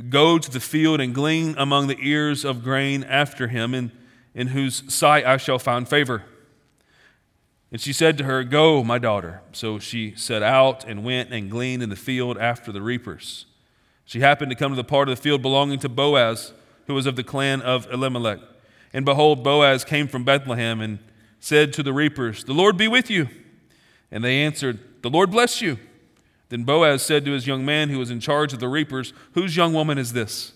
go 0.10 0.38
to 0.38 0.52
the 0.52 0.60
field 0.60 1.02
and 1.02 1.16
glean 1.16 1.56
among 1.58 1.88
the 1.88 1.98
ears 2.00 2.46
of 2.46 2.64
grain 2.64 3.04
after 3.04 3.48
him. 3.48 3.74
And, 3.74 3.90
in 4.34 4.48
whose 4.48 4.94
sight 4.94 5.26
I 5.26 5.38
shall 5.38 5.60
find 5.60 5.88
favor. 5.88 6.24
And 7.72 7.80
she 7.80 7.94
said 7.94 8.18
to 8.18 8.24
her, 8.26 8.44
Go, 8.44 8.84
my 8.84 8.98
daughter. 8.98 9.42
So 9.52 9.80
she 9.80 10.14
set 10.16 10.44
out 10.44 10.86
and 10.86 11.04
went 11.04 11.32
and 11.32 11.50
gleaned 11.50 11.84
in 11.84 11.90
the 11.90 11.96
field 11.96 12.38
after 12.38 12.72
the 12.72 12.82
reapers. 12.82 13.46
She 14.06 14.20
happened 14.20 14.50
to 14.52 14.56
come 14.56 14.72
to 14.72 14.76
the 14.76 14.84
part 14.84 15.08
of 15.08 15.16
the 15.16 15.22
field 15.22 15.42
belonging 15.42 15.80
to 15.80 15.90
Boaz, 15.90 16.54
who 16.88 16.94
was 16.94 17.06
of 17.06 17.16
the 17.16 17.24
clan 17.24 17.62
of 17.62 17.88
Elimelech. 17.92 18.40
And 18.94 19.06
behold, 19.06 19.44
Boaz 19.44 19.86
came 19.86 20.08
from 20.08 20.26
Bethlehem 20.26 20.82
and 20.82 21.00
said 21.40 21.72
to 21.74 21.84
the 21.84 21.94
reapers, 21.94 22.44
The 22.44 22.54
Lord 22.54 22.76
be 22.76 22.90
with 22.90 23.10
you. 23.10 23.30
And 24.12 24.24
they 24.24 24.42
answered, 24.42 24.80
The 25.02 25.10
Lord 25.10 25.32
bless 25.32 25.62
you. 25.62 25.80
Then 26.52 26.66
Boaz 26.66 27.02
said 27.02 27.24
to 27.24 27.32
his 27.32 27.48
young 27.48 27.64
man 27.64 27.90
who 27.90 27.98
was 27.98 28.12
in 28.12 28.20
charge 28.20 28.52
of 28.52 28.60
the 28.60 28.68
reapers, 28.68 29.14
Whose 29.36 29.56
young 29.56 29.72
woman 29.72 29.98
is 29.98 30.12
this? 30.12 30.52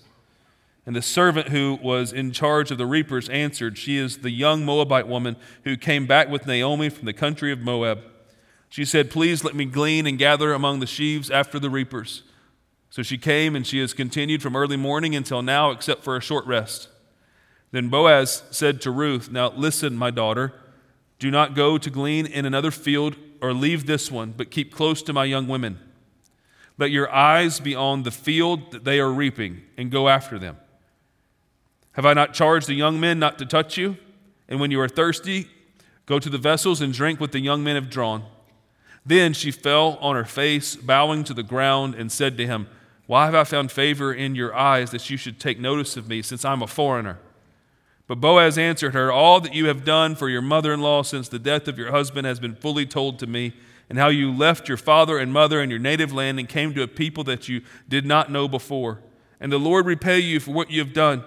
And 0.86 0.94
the 0.94 1.02
servant 1.02 1.48
who 1.48 1.80
was 1.82 2.12
in 2.12 2.34
charge 2.34 2.70
of 2.70 2.78
the 2.78 2.86
reapers 2.86 3.30
answered, 3.30 3.78
She 3.78 3.96
is 3.96 4.18
the 4.18 4.30
young 4.30 4.66
Moabite 4.66 5.08
woman 5.08 5.38
who 5.64 5.78
came 5.78 6.06
back 6.06 6.28
with 6.28 6.46
Naomi 6.46 6.90
from 6.90 7.06
the 7.06 7.14
country 7.14 7.50
of 7.50 7.62
Moab. 7.62 8.04
She 8.68 8.84
said, 8.84 9.10
Please 9.10 9.46
let 9.46 9.56
me 9.56 9.64
glean 9.64 10.06
and 10.06 10.18
gather 10.18 10.52
among 10.52 10.82
the 10.82 10.86
sheaves 10.86 11.32
after 11.32 11.60
the 11.60 11.70
reapers. 11.70 12.24
So 12.90 13.02
she 13.02 13.18
came, 13.18 13.56
and 13.56 13.66
she 13.66 13.80
has 13.80 13.94
continued 13.94 14.42
from 14.42 14.58
early 14.58 14.78
morning 14.78 15.16
until 15.16 15.42
now, 15.42 15.72
except 15.72 16.04
for 16.04 16.18
a 16.18 16.22
short 16.22 16.46
rest. 16.46 16.90
Then 17.72 17.88
Boaz 17.88 18.44
said 18.52 18.82
to 18.82 18.92
Ruth, 18.92 19.32
Now 19.32 19.54
listen, 19.56 19.96
my 19.96 20.12
daughter, 20.12 20.52
do 21.20 21.32
not 21.32 21.56
go 21.56 21.78
to 21.78 21.90
glean 21.90 22.26
in 22.26 22.46
another 22.46 22.70
field 22.70 23.16
or 23.42 23.54
leave 23.54 23.86
this 23.86 24.12
one, 24.12 24.34
but 24.36 24.52
keep 24.52 24.74
close 24.74 25.02
to 25.04 25.14
my 25.14 25.24
young 25.24 25.48
women. 25.48 25.80
Let 26.78 26.92
your 26.92 27.12
eyes 27.12 27.60
be 27.60 27.76
on 27.76 28.04
the 28.04 28.12
field 28.12 28.72
that 28.72 28.84
they 28.84 29.00
are 29.00 29.12
reaping, 29.12 29.62
and 29.78 29.92
go 29.92 30.10
after 30.10 30.38
them. 30.38 30.58
Have 31.94 32.06
I 32.06 32.14
not 32.14 32.34
charged 32.34 32.68
the 32.68 32.74
young 32.74 33.00
men 33.00 33.20
not 33.20 33.40
to 33.40 33.46
touch 33.46 33.78
you? 33.78 33.98
And 34.50 34.60
when 34.60 34.72
you 34.72 34.82
are 34.82 34.90
thirsty, 34.90 35.48
go 36.06 36.20
to 36.20 36.30
the 36.30 36.38
vessels 36.38 36.82
and 36.82 36.94
drink 36.94 37.20
what 37.22 37.32
the 37.32 37.40
young 37.40 37.64
men 37.64 37.76
have 37.76 37.90
drawn. 37.90 38.24
Then 39.06 39.34
she 39.34 39.52
fell 39.52 39.98
on 40.02 40.16
her 40.16 40.26
face, 40.26 40.76
bowing 40.76 41.24
to 41.26 41.34
the 41.34 41.44
ground, 41.44 41.96
and 41.96 42.12
said 42.12 42.38
to 42.38 42.46
him, 42.46 42.68
Why 43.08 43.26
have 43.26 43.36
I 43.36 43.46
found 43.46 43.72
favor 43.72 44.14
in 44.14 44.36
your 44.36 44.54
eyes 44.54 44.92
that 44.92 45.10
you 45.10 45.16
should 45.16 45.40
take 45.40 45.60
notice 45.60 45.96
of 45.96 46.10
me, 46.10 46.22
since 46.22 46.44
I'm 46.44 46.62
a 46.62 46.68
foreigner? 46.68 47.20
But 48.08 48.20
Boaz 48.20 48.58
answered 48.58 48.94
her, 48.94 49.12
All 49.12 49.40
that 49.40 49.54
you 49.54 49.68
have 49.68 49.86
done 49.86 50.16
for 50.16 50.28
your 50.30 50.42
mother 50.42 50.74
in 50.74 50.82
law 50.82 51.02
since 51.04 51.30
the 51.30 51.40
death 51.40 51.68
of 51.68 51.78
your 51.78 51.92
husband 51.92 52.28
has 52.28 52.40
been 52.40 52.56
fully 52.56 52.86
told 52.86 53.20
to 53.20 53.28
me, 53.28 53.54
and 53.90 53.98
how 53.98 54.08
you 54.08 54.32
left 54.32 54.68
your 54.68 54.78
father 54.78 55.18
and 55.18 55.32
mother 55.32 55.62
and 55.62 55.72
your 55.72 55.80
native 55.80 56.12
land 56.12 56.40
and 56.40 56.50
came 56.50 56.74
to 56.74 56.84
a 56.84 56.88
people 56.88 57.24
that 57.26 57.48
you 57.48 57.62
did 57.88 58.06
not 58.06 58.32
know 58.32 58.48
before. 58.48 59.02
And 59.40 59.52
the 59.52 59.60
Lord 59.60 59.86
repay 59.86 60.20
you 60.20 60.40
for 60.40 60.52
what 60.52 60.72
you 60.72 60.80
have 60.80 60.94
done 60.94 61.24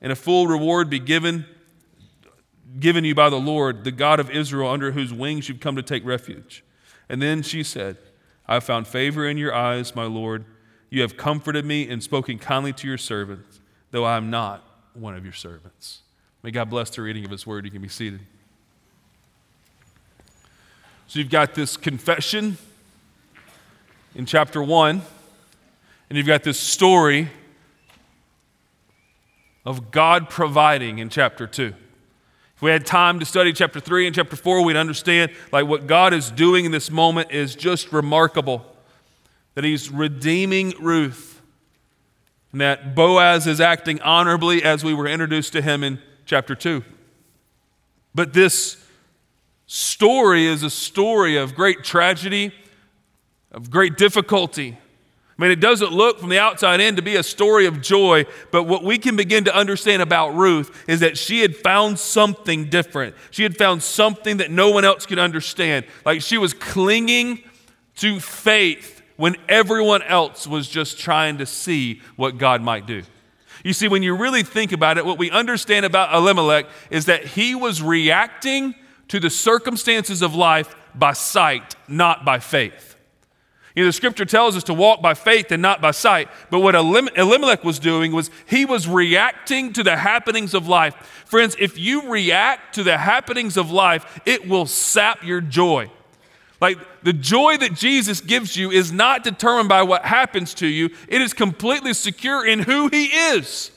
and 0.00 0.12
a 0.12 0.16
full 0.16 0.46
reward 0.46 0.90
be 0.90 0.98
given 0.98 1.46
given 2.78 3.04
you 3.04 3.14
by 3.16 3.28
the 3.28 3.40
Lord, 3.40 3.82
the 3.82 3.90
God 3.90 4.20
of 4.20 4.30
Israel, 4.30 4.70
under 4.70 4.92
whose 4.92 5.12
wings 5.12 5.48
you've 5.48 5.58
come 5.58 5.74
to 5.74 5.82
take 5.82 6.04
refuge. 6.04 6.62
And 7.08 7.20
then 7.20 7.42
she 7.42 7.64
said, 7.64 7.96
I 8.46 8.54
have 8.54 8.64
found 8.64 8.86
favor 8.86 9.28
in 9.28 9.38
your 9.38 9.52
eyes, 9.52 9.96
my 9.96 10.04
Lord. 10.04 10.44
You 10.88 11.02
have 11.02 11.16
comforted 11.16 11.64
me 11.64 11.88
and 11.88 12.02
spoken 12.02 12.38
kindly 12.38 12.72
to 12.74 12.86
your 12.86 12.98
servant, 12.98 13.44
though 13.90 14.04
I 14.04 14.16
am 14.16 14.30
not 14.30 14.64
one 14.94 15.16
of 15.16 15.24
your 15.24 15.32
servants. 15.32 16.02
May 16.42 16.52
God 16.52 16.70
bless 16.70 16.90
the 16.90 17.02
reading 17.02 17.24
of 17.24 17.30
his 17.30 17.46
word. 17.46 17.64
You 17.64 17.70
can 17.70 17.82
be 17.82 17.88
seated. 17.88 18.20
So 21.10 21.18
you've 21.18 21.28
got 21.28 21.56
this 21.56 21.76
confession 21.76 22.56
in 24.14 24.26
chapter 24.26 24.62
one, 24.62 25.02
and 26.08 26.16
you've 26.16 26.28
got 26.28 26.44
this 26.44 26.56
story 26.56 27.30
of 29.66 29.90
God 29.90 30.30
providing 30.30 31.00
in 31.00 31.08
chapter 31.08 31.48
2. 31.48 31.74
If 32.54 32.62
we 32.62 32.70
had 32.70 32.86
time 32.86 33.18
to 33.18 33.26
study 33.26 33.52
chapter 33.52 33.80
3 33.80 34.06
and 34.06 34.14
chapter 34.14 34.36
4, 34.36 34.64
we'd 34.64 34.76
understand 34.76 35.32
like 35.50 35.66
what 35.66 35.88
God 35.88 36.14
is 36.14 36.30
doing 36.30 36.64
in 36.64 36.70
this 36.70 36.92
moment 36.92 37.32
is 37.32 37.56
just 37.56 37.92
remarkable. 37.92 38.64
That 39.56 39.64
he's 39.64 39.90
redeeming 39.90 40.74
Ruth. 40.78 41.42
And 42.52 42.60
that 42.60 42.94
Boaz 42.94 43.48
is 43.48 43.60
acting 43.60 44.00
honorably 44.02 44.62
as 44.62 44.84
we 44.84 44.94
were 44.94 45.08
introduced 45.08 45.54
to 45.54 45.60
him 45.60 45.82
in 45.82 45.98
chapter 46.24 46.54
2. 46.54 46.84
But 48.14 48.32
this 48.32 48.76
story 49.72 50.46
is 50.46 50.62
a 50.62 50.70
story 50.70 51.36
of 51.36 51.54
great 51.54 51.84
tragedy, 51.84 52.52
of 53.52 53.70
great 53.70 53.96
difficulty, 53.96 54.76
I 55.40 55.42
mean, 55.42 55.52
it 55.52 55.60
doesn't 55.60 55.90
look 55.90 56.20
from 56.20 56.28
the 56.28 56.38
outside 56.38 56.82
in 56.82 56.96
to 56.96 57.02
be 57.02 57.16
a 57.16 57.22
story 57.22 57.64
of 57.64 57.80
joy, 57.80 58.26
but 58.50 58.64
what 58.64 58.84
we 58.84 58.98
can 58.98 59.16
begin 59.16 59.44
to 59.44 59.56
understand 59.56 60.02
about 60.02 60.34
Ruth 60.34 60.84
is 60.86 61.00
that 61.00 61.16
she 61.16 61.40
had 61.40 61.56
found 61.56 61.98
something 61.98 62.68
different. 62.68 63.16
She 63.30 63.42
had 63.42 63.56
found 63.56 63.82
something 63.82 64.36
that 64.36 64.50
no 64.50 64.70
one 64.70 64.84
else 64.84 65.06
could 65.06 65.18
understand. 65.18 65.86
Like 66.04 66.20
she 66.20 66.36
was 66.36 66.52
clinging 66.52 67.42
to 67.96 68.20
faith 68.20 69.00
when 69.16 69.34
everyone 69.48 70.02
else 70.02 70.46
was 70.46 70.68
just 70.68 70.98
trying 70.98 71.38
to 71.38 71.46
see 71.46 72.02
what 72.16 72.36
God 72.36 72.60
might 72.60 72.84
do. 72.84 73.02
You 73.64 73.72
see, 73.72 73.88
when 73.88 74.02
you 74.02 74.14
really 74.14 74.42
think 74.42 74.72
about 74.72 74.98
it, 74.98 75.06
what 75.06 75.16
we 75.16 75.30
understand 75.30 75.86
about 75.86 76.14
Elimelech 76.14 76.66
is 76.90 77.06
that 77.06 77.24
he 77.24 77.54
was 77.54 77.80
reacting 77.80 78.74
to 79.10 79.18
the 79.18 79.30
circumstances 79.30 80.22
of 80.22 80.36
life 80.36 80.74
by 80.94 81.12
sight, 81.12 81.74
not 81.88 82.24
by 82.24 82.38
faith. 82.38 82.96
You 83.74 83.82
know, 83.82 83.88
the 83.88 83.92
scripture 83.92 84.24
tells 84.24 84.56
us 84.56 84.64
to 84.64 84.74
walk 84.74 85.02
by 85.02 85.14
faith 85.14 85.50
and 85.50 85.60
not 85.60 85.80
by 85.80 85.90
sight. 85.90 86.28
But 86.48 86.60
what 86.60 86.74
Elimelech 86.74 87.64
was 87.64 87.80
doing 87.80 88.12
was 88.12 88.30
he 88.46 88.64
was 88.64 88.86
reacting 88.86 89.72
to 89.72 89.82
the 89.82 89.96
happenings 89.96 90.54
of 90.54 90.68
life. 90.68 90.94
Friends, 91.26 91.56
if 91.58 91.76
you 91.76 92.08
react 92.08 92.76
to 92.76 92.84
the 92.84 92.98
happenings 92.98 93.56
of 93.56 93.70
life, 93.70 94.20
it 94.26 94.48
will 94.48 94.66
sap 94.66 95.24
your 95.24 95.40
joy. 95.40 95.90
Like 96.60 96.78
the 97.02 97.12
joy 97.12 97.56
that 97.56 97.74
Jesus 97.74 98.20
gives 98.20 98.56
you 98.56 98.70
is 98.70 98.92
not 98.92 99.24
determined 99.24 99.68
by 99.68 99.82
what 99.82 100.04
happens 100.04 100.54
to 100.54 100.66
you, 100.68 100.90
it 101.08 101.20
is 101.20 101.32
completely 101.32 101.94
secure 101.94 102.46
in 102.46 102.60
who 102.60 102.88
he 102.88 103.06
is. 103.06 103.72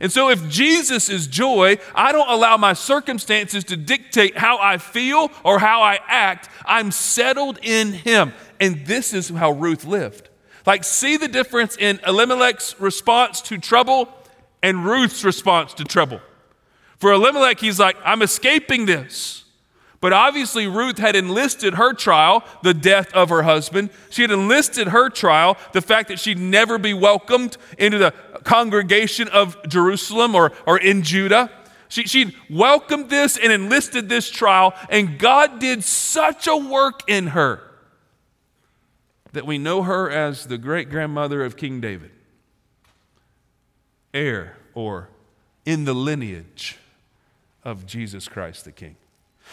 And 0.00 0.10
so, 0.10 0.28
if 0.28 0.48
Jesus 0.48 1.08
is 1.08 1.26
joy, 1.26 1.78
I 1.94 2.10
don't 2.10 2.28
allow 2.28 2.56
my 2.56 2.72
circumstances 2.72 3.62
to 3.64 3.76
dictate 3.76 4.36
how 4.36 4.58
I 4.58 4.78
feel 4.78 5.30
or 5.44 5.60
how 5.60 5.82
I 5.82 6.00
act. 6.08 6.48
I'm 6.66 6.90
settled 6.90 7.58
in 7.62 7.92
Him. 7.92 8.32
And 8.60 8.86
this 8.86 9.12
is 9.12 9.28
how 9.28 9.52
Ruth 9.52 9.84
lived. 9.84 10.30
Like, 10.66 10.82
see 10.84 11.16
the 11.16 11.28
difference 11.28 11.76
in 11.76 12.00
Elimelech's 12.06 12.80
response 12.80 13.40
to 13.42 13.58
trouble 13.58 14.08
and 14.62 14.84
Ruth's 14.84 15.22
response 15.24 15.74
to 15.74 15.84
trouble. 15.84 16.20
For 16.98 17.12
Elimelech, 17.12 17.60
he's 17.60 17.78
like, 17.78 17.96
I'm 18.04 18.22
escaping 18.22 18.86
this. 18.86 19.44
But 20.00 20.12
obviously, 20.12 20.66
Ruth 20.66 20.98
had 20.98 21.16
enlisted 21.16 21.74
her 21.74 21.94
trial, 21.94 22.44
the 22.62 22.74
death 22.74 23.10
of 23.14 23.30
her 23.30 23.42
husband. 23.42 23.88
She 24.10 24.22
had 24.22 24.30
enlisted 24.30 24.88
her 24.88 25.08
trial, 25.08 25.56
the 25.72 25.80
fact 25.80 26.08
that 26.08 26.18
she'd 26.18 26.38
never 26.38 26.76
be 26.76 26.92
welcomed 26.92 27.56
into 27.78 27.98
the 27.98 28.12
congregation 28.44 29.28
of 29.28 29.56
Jerusalem 29.68 30.34
or, 30.34 30.52
or 30.66 30.78
in 30.78 31.02
Judah. 31.02 31.50
She, 31.88 32.04
she'd 32.04 32.34
welcomed 32.48 33.10
this 33.10 33.36
and 33.36 33.52
enlisted 33.52 34.08
this 34.08 34.30
trial, 34.30 34.74
and 34.88 35.18
God 35.18 35.58
did 35.58 35.84
such 35.84 36.46
a 36.46 36.56
work 36.56 37.02
in 37.08 37.28
her 37.28 37.62
that 39.32 39.46
we 39.46 39.58
know 39.58 39.82
her 39.82 40.10
as 40.10 40.46
the 40.46 40.58
great 40.58 40.88
grandmother 40.88 41.44
of 41.44 41.56
King 41.56 41.80
David, 41.80 42.10
heir 44.12 44.56
or 44.74 45.08
in 45.66 45.84
the 45.84 45.94
lineage 45.94 46.78
of 47.64 47.84
Jesus 47.84 48.28
Christ 48.28 48.64
the 48.64 48.72
King. 48.72 48.96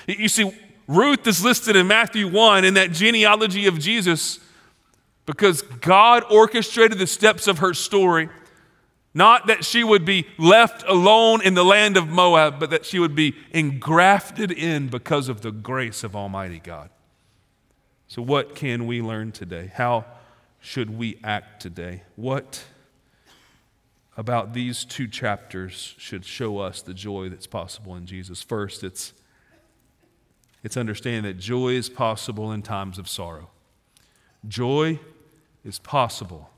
You 0.08 0.28
see, 0.28 0.52
Ruth 0.88 1.26
is 1.26 1.44
listed 1.44 1.76
in 1.76 1.88
Matthew 1.88 2.30
1 2.30 2.66
in 2.66 2.76
that 2.76 2.92
genealogy 2.92 3.66
of 3.68 3.80
Jesus 3.80 4.40
because 5.26 5.62
God 5.62 6.24
orchestrated 6.30 6.98
the 6.98 7.08
steps 7.08 7.48
of 7.48 7.60
her 7.60 7.74
story. 7.74 8.30
Not 9.14 9.48
that 9.48 9.66
she 9.66 9.84
would 9.84 10.06
be 10.06 10.26
left 10.38 10.84
alone 10.88 11.42
in 11.42 11.54
the 11.54 11.66
land 11.66 11.98
of 11.98 12.08
Moab, 12.08 12.60
but 12.60 12.70
that 12.70 12.86
she 12.86 12.98
would 12.98 13.14
be 13.16 13.36
engrafted 13.52 14.52
in 14.52 14.88
because 14.88 15.28
of 15.28 15.42
the 15.42 15.52
grace 15.52 16.04
of 16.04 16.16
Almighty 16.16 16.60
God. 16.60 16.90
So, 18.08 18.22
what 18.22 18.56
can 18.56 18.88
we 18.88 19.02
learn 19.02 19.32
today? 19.32 19.72
How 19.74 20.06
should 20.60 20.98
we 20.98 21.20
act 21.24 21.62
today? 21.62 22.04
What 22.16 22.64
about 24.16 24.54
these 24.54 24.86
two 24.86 25.08
chapters 25.08 25.96
should 25.98 26.24
show 26.24 26.60
us 26.60 26.82
the 26.82 26.94
joy 26.94 27.28
that's 27.30 27.48
possible 27.48 27.96
in 27.96 28.06
Jesus? 28.06 28.42
First, 28.42 28.84
it's, 28.84 29.14
it's 30.64 30.78
understanding 30.78 31.24
that 31.24 31.40
joy 31.40 31.70
is 31.70 31.90
possible 31.90 32.52
in 32.52 32.62
times 32.62 32.98
of 32.98 33.10
sorrow. 33.10 33.50
Joy 34.48 35.00
is 35.66 35.80
possible 35.80 36.50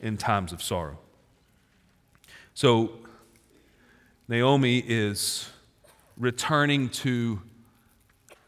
in 0.00 0.16
times 0.16 0.52
of 0.52 0.62
sorrow. 0.62 0.98
So, 2.54 2.92
Naomi 4.28 4.78
is 4.78 5.50
returning 6.16 6.88
to 6.88 7.42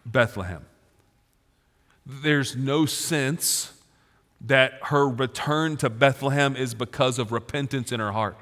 Bethlehem 0.05 0.65
there's 2.07 2.55
no 2.55 2.87
sense 2.87 3.73
that 4.41 4.75
her 4.85 5.09
return 5.09 5.77
to 5.79 5.91
Bethlehem 5.91 6.55
is 6.55 6.75
because 6.75 7.19
of 7.19 7.33
repentance 7.33 7.91
in 7.91 7.99
her 7.99 8.13
heart. 8.13 8.37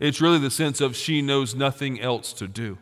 It's 0.00 0.20
really 0.20 0.38
the 0.38 0.50
sense 0.50 0.80
of 0.80 0.96
she 0.96 1.20
knows 1.20 1.54
nothing 1.54 2.00
else 2.00 2.32
to 2.34 2.48
do. 2.48 2.78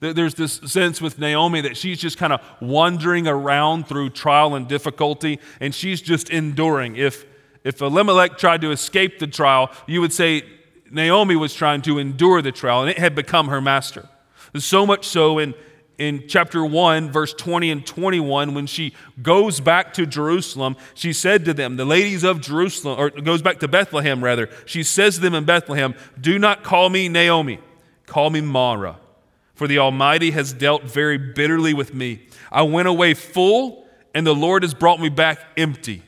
There's 0.00 0.34
this 0.34 0.60
sense 0.64 1.00
with 1.00 1.18
Naomi 1.18 1.60
that 1.62 1.76
she's 1.76 1.98
just 1.98 2.18
kind 2.18 2.32
of 2.32 2.40
wandering 2.60 3.26
around 3.26 3.88
through 3.88 4.10
trial 4.10 4.54
and 4.54 4.68
difficulty, 4.68 5.40
and 5.60 5.74
she's 5.74 6.00
just 6.00 6.30
enduring. 6.30 6.96
If, 6.96 7.24
if 7.64 7.80
Elimelech 7.80 8.36
tried 8.36 8.60
to 8.60 8.70
escape 8.70 9.18
the 9.18 9.26
trial, 9.26 9.70
you 9.86 10.00
would 10.00 10.12
say 10.12 10.44
Naomi 10.90 11.36
was 11.36 11.54
trying 11.54 11.82
to 11.82 11.98
endure 11.98 12.42
the 12.42 12.52
trial, 12.52 12.82
and 12.82 12.90
it 12.90 12.98
had 12.98 13.14
become 13.14 13.48
her 13.48 13.60
master. 13.60 14.08
So 14.56 14.86
much 14.86 15.06
so 15.06 15.38
in, 15.38 15.54
in 15.98 16.24
chapter 16.28 16.64
1, 16.64 17.10
verse 17.10 17.34
20 17.34 17.70
and 17.70 17.86
21, 17.86 18.54
when 18.54 18.66
she 18.66 18.94
goes 19.22 19.60
back 19.60 19.92
to 19.94 20.06
Jerusalem, 20.06 20.76
she 20.94 21.12
said 21.12 21.44
to 21.44 21.54
them, 21.54 21.76
the 21.76 21.84
ladies 21.84 22.24
of 22.24 22.40
Jerusalem, 22.40 22.98
or 22.98 23.10
goes 23.10 23.42
back 23.42 23.58
to 23.60 23.68
Bethlehem 23.68 24.24
rather, 24.24 24.48
she 24.64 24.82
says 24.82 25.16
to 25.16 25.20
them 25.20 25.34
in 25.34 25.44
Bethlehem, 25.44 25.94
Do 26.20 26.38
not 26.38 26.62
call 26.62 26.88
me 26.88 27.08
Naomi, 27.08 27.58
call 28.06 28.30
me 28.30 28.40
Mara 28.40 28.98
for 29.58 29.66
the 29.66 29.78
Almighty 29.78 30.30
has 30.30 30.52
dealt 30.52 30.84
very 30.84 31.18
bitterly 31.18 31.74
with 31.74 31.92
me. 31.92 32.20
I 32.52 32.62
went 32.62 32.86
away 32.86 33.12
full, 33.12 33.88
and 34.14 34.24
the 34.24 34.34
Lord 34.34 34.62
has 34.62 34.72
brought 34.72 35.00
me 35.00 35.08
back 35.08 35.40
empty. 35.56 36.04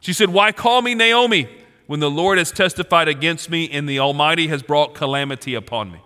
She 0.00 0.12
said, 0.12 0.28
Why 0.28 0.52
call 0.52 0.82
me 0.82 0.94
Naomi 0.94 1.48
when 1.86 2.00
the 2.00 2.10
Lord 2.10 2.38
has 2.38 2.50
testified 2.50 3.08
against 3.08 3.50
me 3.50 3.70
and 3.70 3.88
the 3.88 3.98
Almighty 3.98 4.48
has 4.48 4.62
brought 4.62 4.94
calamity 4.94 5.54
upon 5.54 5.92
me? 5.92 6.00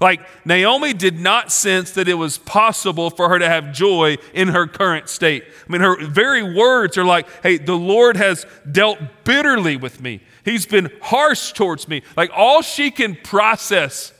Like, 0.00 0.20
Naomi 0.44 0.92
did 0.94 1.20
not 1.20 1.52
sense 1.52 1.92
that 1.92 2.08
it 2.08 2.14
was 2.14 2.38
possible 2.38 3.08
for 3.08 3.28
her 3.28 3.38
to 3.38 3.48
have 3.48 3.72
joy 3.72 4.16
in 4.34 4.48
her 4.48 4.66
current 4.66 5.08
state. 5.08 5.44
I 5.46 5.72
mean, 5.72 5.80
her 5.80 6.04
very 6.04 6.42
words 6.42 6.98
are 6.98 7.04
like, 7.04 7.28
hey, 7.42 7.56
the 7.56 7.76
Lord 7.76 8.16
has 8.16 8.44
dealt 8.70 8.98
bitterly 9.22 9.76
with 9.76 10.00
me. 10.00 10.20
He's 10.44 10.66
been 10.66 10.90
harsh 11.02 11.52
towards 11.52 11.86
me. 11.86 12.02
Like, 12.16 12.32
all 12.34 12.62
she 12.62 12.90
can 12.90 13.14
process 13.14 14.12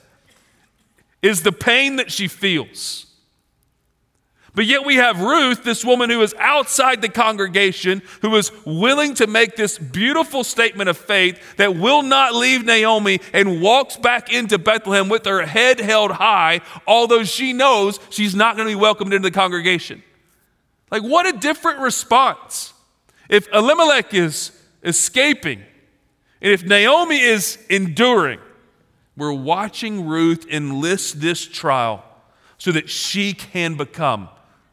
is 1.20 1.42
the 1.42 1.50
pain 1.50 1.96
that 1.96 2.12
she 2.12 2.28
feels. 2.28 3.06
But 4.54 4.66
yet 4.66 4.84
we 4.84 4.96
have 4.96 5.18
Ruth, 5.20 5.64
this 5.64 5.82
woman 5.82 6.10
who 6.10 6.20
is 6.20 6.34
outside 6.38 7.00
the 7.00 7.08
congregation, 7.08 8.02
who 8.20 8.36
is 8.36 8.52
willing 8.66 9.14
to 9.14 9.26
make 9.26 9.56
this 9.56 9.78
beautiful 9.78 10.44
statement 10.44 10.90
of 10.90 10.98
faith 10.98 11.56
that 11.56 11.76
will 11.76 12.02
not 12.02 12.34
leave 12.34 12.62
Naomi 12.62 13.20
and 13.32 13.62
walks 13.62 13.96
back 13.96 14.30
into 14.30 14.58
Bethlehem 14.58 15.08
with 15.08 15.24
her 15.24 15.46
head 15.46 15.80
held 15.80 16.12
high, 16.12 16.60
although 16.86 17.24
she 17.24 17.54
knows 17.54 17.98
she's 18.10 18.34
not 18.34 18.56
going 18.56 18.68
to 18.68 18.72
be 18.72 18.80
welcomed 18.80 19.14
into 19.14 19.30
the 19.30 19.34
congregation. 19.34 20.02
Like, 20.90 21.02
what 21.02 21.26
a 21.26 21.38
different 21.38 21.78
response. 21.78 22.74
If 23.30 23.48
Elimelech 23.54 24.12
is 24.12 24.52
escaping, 24.82 25.62
and 26.42 26.52
if 26.52 26.62
Naomi 26.62 27.20
is 27.20 27.56
enduring, 27.70 28.40
we're 29.16 29.32
watching 29.32 30.06
Ruth 30.06 30.46
enlist 30.50 31.22
this 31.22 31.46
trial 31.46 32.04
so 32.58 32.70
that 32.72 32.90
she 32.90 33.32
can 33.32 33.76
become 33.76 34.28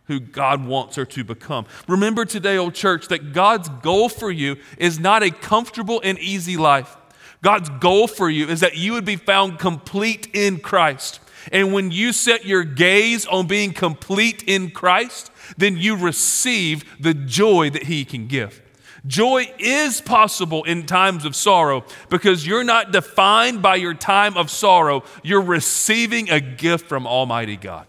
who 0.09 0.19
God 0.19 0.65
wants 0.65 0.95
her 0.95 1.05
to 1.05 1.23
become. 1.23 1.65
Remember 1.87 2.25
today, 2.25 2.57
old 2.57 2.73
church, 2.73 3.07
that 3.07 3.31
God's 3.31 3.69
goal 3.69 4.09
for 4.09 4.31
you 4.31 4.57
is 4.77 4.99
not 4.99 5.23
a 5.23 5.29
comfortable 5.29 6.01
and 6.03 6.17
easy 6.19 6.57
life. 6.57 6.97
God's 7.41 7.69
goal 7.69 8.07
for 8.07 8.29
you 8.29 8.47
is 8.47 8.59
that 8.59 8.75
you 8.75 8.93
would 8.93 9.05
be 9.05 9.15
found 9.15 9.59
complete 9.59 10.27
in 10.33 10.59
Christ. 10.59 11.19
And 11.51 11.71
when 11.71 11.91
you 11.91 12.11
set 12.11 12.43
your 12.43 12.63
gaze 12.63 13.25
on 13.27 13.47
being 13.47 13.71
complete 13.71 14.43
in 14.47 14.71
Christ, 14.71 15.31
then 15.57 15.77
you 15.77 15.95
receive 15.95 16.83
the 16.99 17.13
joy 17.13 17.69
that 17.69 17.83
He 17.83 18.03
can 18.03 18.27
give. 18.27 18.61
Joy 19.07 19.53
is 19.59 20.01
possible 20.01 20.63
in 20.63 20.85
times 20.85 21.23
of 21.23 21.35
sorrow 21.35 21.85
because 22.09 22.45
you're 22.45 22.63
not 22.63 22.91
defined 22.91 23.61
by 23.61 23.75
your 23.75 23.93
time 23.93 24.35
of 24.35 24.49
sorrow. 24.49 25.03
You're 25.23 25.41
receiving 25.41 26.29
a 26.29 26.41
gift 26.41 26.87
from 26.87 27.07
Almighty 27.07 27.55
God. 27.55 27.85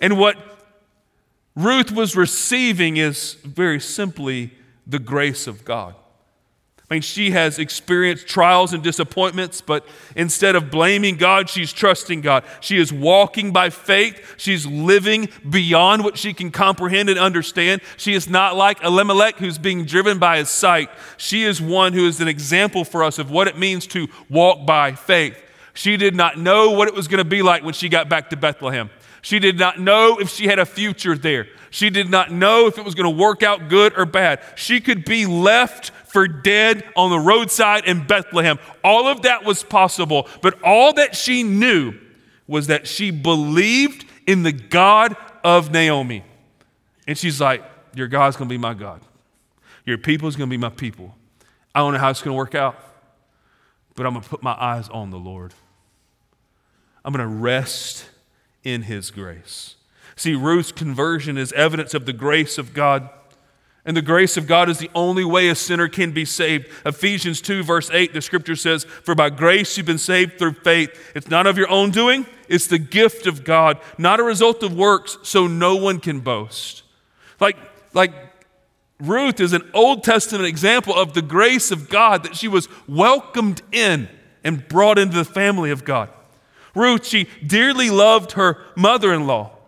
And 0.00 0.18
what 0.18 0.36
Ruth 1.58 1.90
was 1.90 2.14
receiving 2.14 2.98
is 2.98 3.34
very 3.42 3.80
simply 3.80 4.52
the 4.86 5.00
grace 5.00 5.48
of 5.48 5.64
God. 5.64 5.96
I 6.88 6.94
mean, 6.94 7.02
she 7.02 7.32
has 7.32 7.58
experienced 7.58 8.28
trials 8.28 8.72
and 8.72 8.80
disappointments, 8.80 9.60
but 9.60 9.84
instead 10.14 10.54
of 10.54 10.70
blaming 10.70 11.16
God, 11.16 11.50
she's 11.50 11.72
trusting 11.72 12.20
God. 12.20 12.44
She 12.60 12.78
is 12.78 12.92
walking 12.92 13.52
by 13.52 13.70
faith. 13.70 14.36
She's 14.36 14.66
living 14.66 15.30
beyond 15.50 16.04
what 16.04 16.16
she 16.16 16.32
can 16.32 16.52
comprehend 16.52 17.10
and 17.10 17.18
understand. 17.18 17.80
She 17.96 18.14
is 18.14 18.30
not 18.30 18.54
like 18.54 18.80
Elimelech, 18.84 19.38
who's 19.38 19.58
being 19.58 19.84
driven 19.84 20.20
by 20.20 20.38
his 20.38 20.50
sight. 20.50 20.90
She 21.16 21.42
is 21.42 21.60
one 21.60 21.92
who 21.92 22.06
is 22.06 22.20
an 22.20 22.28
example 22.28 22.84
for 22.84 23.02
us 23.02 23.18
of 23.18 23.32
what 23.32 23.48
it 23.48 23.58
means 23.58 23.84
to 23.88 24.06
walk 24.30 24.64
by 24.64 24.92
faith. 24.92 25.36
She 25.74 25.96
did 25.96 26.14
not 26.14 26.38
know 26.38 26.70
what 26.70 26.86
it 26.86 26.94
was 26.94 27.08
going 27.08 27.18
to 27.18 27.28
be 27.28 27.42
like 27.42 27.64
when 27.64 27.74
she 27.74 27.88
got 27.88 28.08
back 28.08 28.30
to 28.30 28.36
Bethlehem. 28.36 28.90
She 29.22 29.38
did 29.38 29.58
not 29.58 29.80
know 29.80 30.18
if 30.18 30.30
she 30.30 30.46
had 30.46 30.58
a 30.58 30.66
future 30.66 31.16
there. 31.16 31.48
She 31.70 31.90
did 31.90 32.08
not 32.08 32.30
know 32.30 32.66
if 32.66 32.78
it 32.78 32.84
was 32.84 32.94
going 32.94 33.12
to 33.12 33.22
work 33.22 33.42
out 33.42 33.68
good 33.68 33.96
or 33.96 34.06
bad. 34.06 34.40
She 34.54 34.80
could 34.80 35.04
be 35.04 35.26
left 35.26 35.90
for 35.90 36.26
dead 36.26 36.84
on 36.96 37.10
the 37.10 37.18
roadside 37.18 37.84
in 37.84 38.06
Bethlehem. 38.06 38.58
All 38.82 39.06
of 39.06 39.22
that 39.22 39.44
was 39.44 39.62
possible, 39.62 40.28
but 40.40 40.60
all 40.62 40.92
that 40.94 41.14
she 41.14 41.42
knew 41.42 41.94
was 42.46 42.68
that 42.68 42.86
she 42.86 43.10
believed 43.10 44.06
in 44.26 44.42
the 44.42 44.52
God 44.52 45.16
of 45.44 45.70
Naomi. 45.70 46.24
And 47.06 47.16
she's 47.18 47.40
like, 47.40 47.62
Your 47.94 48.08
God's 48.08 48.36
going 48.36 48.48
to 48.48 48.52
be 48.52 48.58
my 48.58 48.74
God. 48.74 49.00
Your 49.84 49.98
people's 49.98 50.36
going 50.36 50.48
to 50.48 50.50
be 50.50 50.60
my 50.60 50.70
people. 50.70 51.14
I 51.74 51.80
don't 51.80 51.92
know 51.92 51.98
how 51.98 52.10
it's 52.10 52.22
going 52.22 52.34
to 52.34 52.38
work 52.38 52.54
out, 52.54 52.76
but 53.94 54.06
I'm 54.06 54.12
going 54.12 54.22
to 54.22 54.28
put 54.28 54.42
my 54.42 54.56
eyes 54.58 54.88
on 54.88 55.10
the 55.10 55.18
Lord. 55.18 55.54
I'm 57.04 57.12
going 57.12 57.26
to 57.26 57.34
rest 57.34 58.08
in 58.64 58.82
His 58.82 59.10
grace. 59.10 59.76
See, 60.16 60.34
Ruth's 60.34 60.72
conversion 60.72 61.38
is 61.38 61.52
evidence 61.52 61.94
of 61.94 62.06
the 62.06 62.12
grace 62.12 62.58
of 62.58 62.74
God. 62.74 63.08
And 63.84 63.96
the 63.96 64.02
grace 64.02 64.36
of 64.36 64.46
God 64.46 64.68
is 64.68 64.78
the 64.78 64.90
only 64.94 65.24
way 65.24 65.48
a 65.48 65.54
sinner 65.54 65.88
can 65.88 66.10
be 66.10 66.24
saved. 66.24 66.68
Ephesians 66.84 67.40
2, 67.40 67.62
verse 67.62 67.90
8, 67.90 68.12
the 68.12 68.20
scripture 68.20 68.56
says, 68.56 68.84
For 68.84 69.14
by 69.14 69.30
grace 69.30 69.76
you've 69.76 69.86
been 69.86 69.96
saved 69.96 70.38
through 70.38 70.54
faith. 70.54 70.90
It's 71.14 71.30
not 71.30 71.46
of 71.46 71.56
your 71.56 71.70
own 71.70 71.90
doing, 71.90 72.26
it's 72.48 72.66
the 72.66 72.78
gift 72.78 73.26
of 73.26 73.44
God, 73.44 73.78
not 73.96 74.20
a 74.20 74.24
result 74.24 74.62
of 74.62 74.76
works, 74.76 75.16
so 75.22 75.46
no 75.46 75.76
one 75.76 76.00
can 76.00 76.20
boast. 76.20 76.82
Like, 77.40 77.56
like 77.94 78.12
Ruth 79.00 79.40
is 79.40 79.52
an 79.52 79.70
Old 79.72 80.02
Testament 80.02 80.46
example 80.46 80.94
of 80.94 81.14
the 81.14 81.22
grace 81.22 81.70
of 81.70 81.88
God 81.88 82.24
that 82.24 82.36
she 82.36 82.48
was 82.48 82.68
welcomed 82.88 83.62
in 83.70 84.08
and 84.42 84.66
brought 84.66 84.98
into 84.98 85.16
the 85.16 85.24
family 85.24 85.70
of 85.70 85.84
God. 85.84 86.10
Ruth, 86.78 87.06
she 87.06 87.28
dearly 87.46 87.90
loved 87.90 88.32
her 88.32 88.58
mother 88.76 89.12
in 89.12 89.26
law 89.26 89.58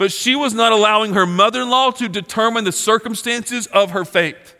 but 0.00 0.10
she 0.10 0.34
was 0.34 0.54
not 0.54 0.72
allowing 0.72 1.12
her 1.12 1.26
mother 1.26 1.60
in 1.60 1.68
law 1.68 1.90
to 1.90 2.08
determine 2.08 2.64
the 2.64 2.72
circumstances 2.72 3.66
of 3.66 3.90
her 3.90 4.02
fate. 4.02 4.54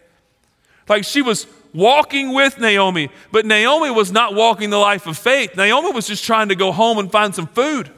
Like 0.87 1.03
she 1.03 1.23
was 1.23 1.47
walking 1.73 2.35
with 2.35 2.59
Naomi, 2.59 3.09
but 3.33 3.47
Naomi 3.47 3.91
was 3.91 4.13
not 4.13 4.35
walking 4.35 4.69
the 4.69 4.77
life 4.77 5.07
of 5.07 5.17
faith. 5.17 5.57
Naomi 5.57 5.93
was 5.93 6.07
just 6.07 6.27
trying 6.27 6.51
to 6.51 6.55
go 6.55 6.73
home 6.73 6.99
and 6.99 7.11
find 7.11 7.35
some 7.35 7.47
food. 7.47 7.91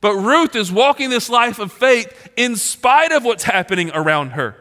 But 0.00 0.16
Ruth 0.16 0.56
is 0.56 0.72
walking 0.72 1.10
this 1.10 1.30
life 1.30 1.60
of 1.60 1.70
faith 1.70 2.30
in 2.36 2.56
spite 2.56 3.12
of 3.12 3.24
what's 3.24 3.44
happening 3.44 3.92
around 3.94 4.30
her. 4.30 4.56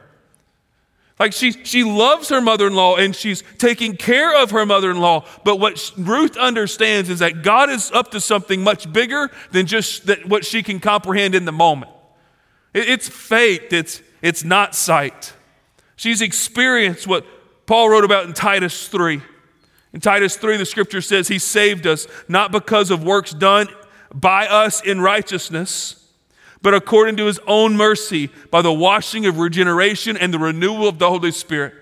Like 1.21 1.34
she, 1.34 1.51
she 1.51 1.84
loves 1.84 2.29
her 2.29 2.41
mother 2.41 2.65
in 2.65 2.73
law 2.73 2.95
and 2.95 3.15
she's 3.15 3.43
taking 3.60 3.95
care 3.95 4.36
of 4.36 4.49
her 4.49 4.65
mother 4.65 4.89
in 4.89 4.99
law. 4.99 5.23
But 5.43 5.60
what 5.60 5.91
Ruth 5.95 6.36
understands 6.36 7.12
is 7.12 7.19
that 7.19 7.43
God 7.43 7.69
is 7.69 7.91
up 7.91 8.10
to 8.13 8.19
something 8.19 8.63
much 8.63 8.91
bigger 8.91 9.29
than 9.51 9.67
just 9.67 10.07
that 10.07 10.27
what 10.27 10.43
she 10.43 10.63
can 10.63 10.79
comprehend 10.79 11.36
in 11.36 11.45
the 11.45 11.51
moment. 11.51 11.91
It, 12.73 12.89
it's 12.89 13.07
faith, 13.07 13.71
it's, 13.71 14.01
it's 14.23 14.43
not 14.43 14.73
sight. 14.73 15.34
She's 15.95 16.23
experienced 16.23 17.05
what 17.05 17.23
Paul 17.67 17.91
wrote 17.91 18.03
about 18.03 18.25
in 18.25 18.34
Titus 18.34 18.88
3. 18.88 19.21
In 19.93 19.99
Titus 19.99 20.38
3, 20.38 20.57
the 20.57 20.65
scripture 20.65 21.01
says, 21.01 21.27
He 21.27 21.38
saved 21.38 21.86
us 21.86 22.07
not 22.27 22.51
because 22.51 22.89
of 22.89 23.03
works 23.03 23.29
done 23.29 23.67
by 24.12 24.47
us 24.47 24.81
in 24.81 24.99
righteousness 24.99 26.01
but 26.62 26.74
according 26.74 27.17
to 27.17 27.26
his 27.26 27.39
own 27.47 27.76
mercy 27.76 28.30
by 28.50 28.62
the 28.62 28.74
washing 28.74 29.26
of 29.26 29.39
regeneration 29.39 30.15
and 30.17 30.34
the 30.34 30.39
renewal 30.39 30.88
of 30.88 31.00
the 31.00 31.10
Holy 31.10 31.32
Spirit. 31.32 31.74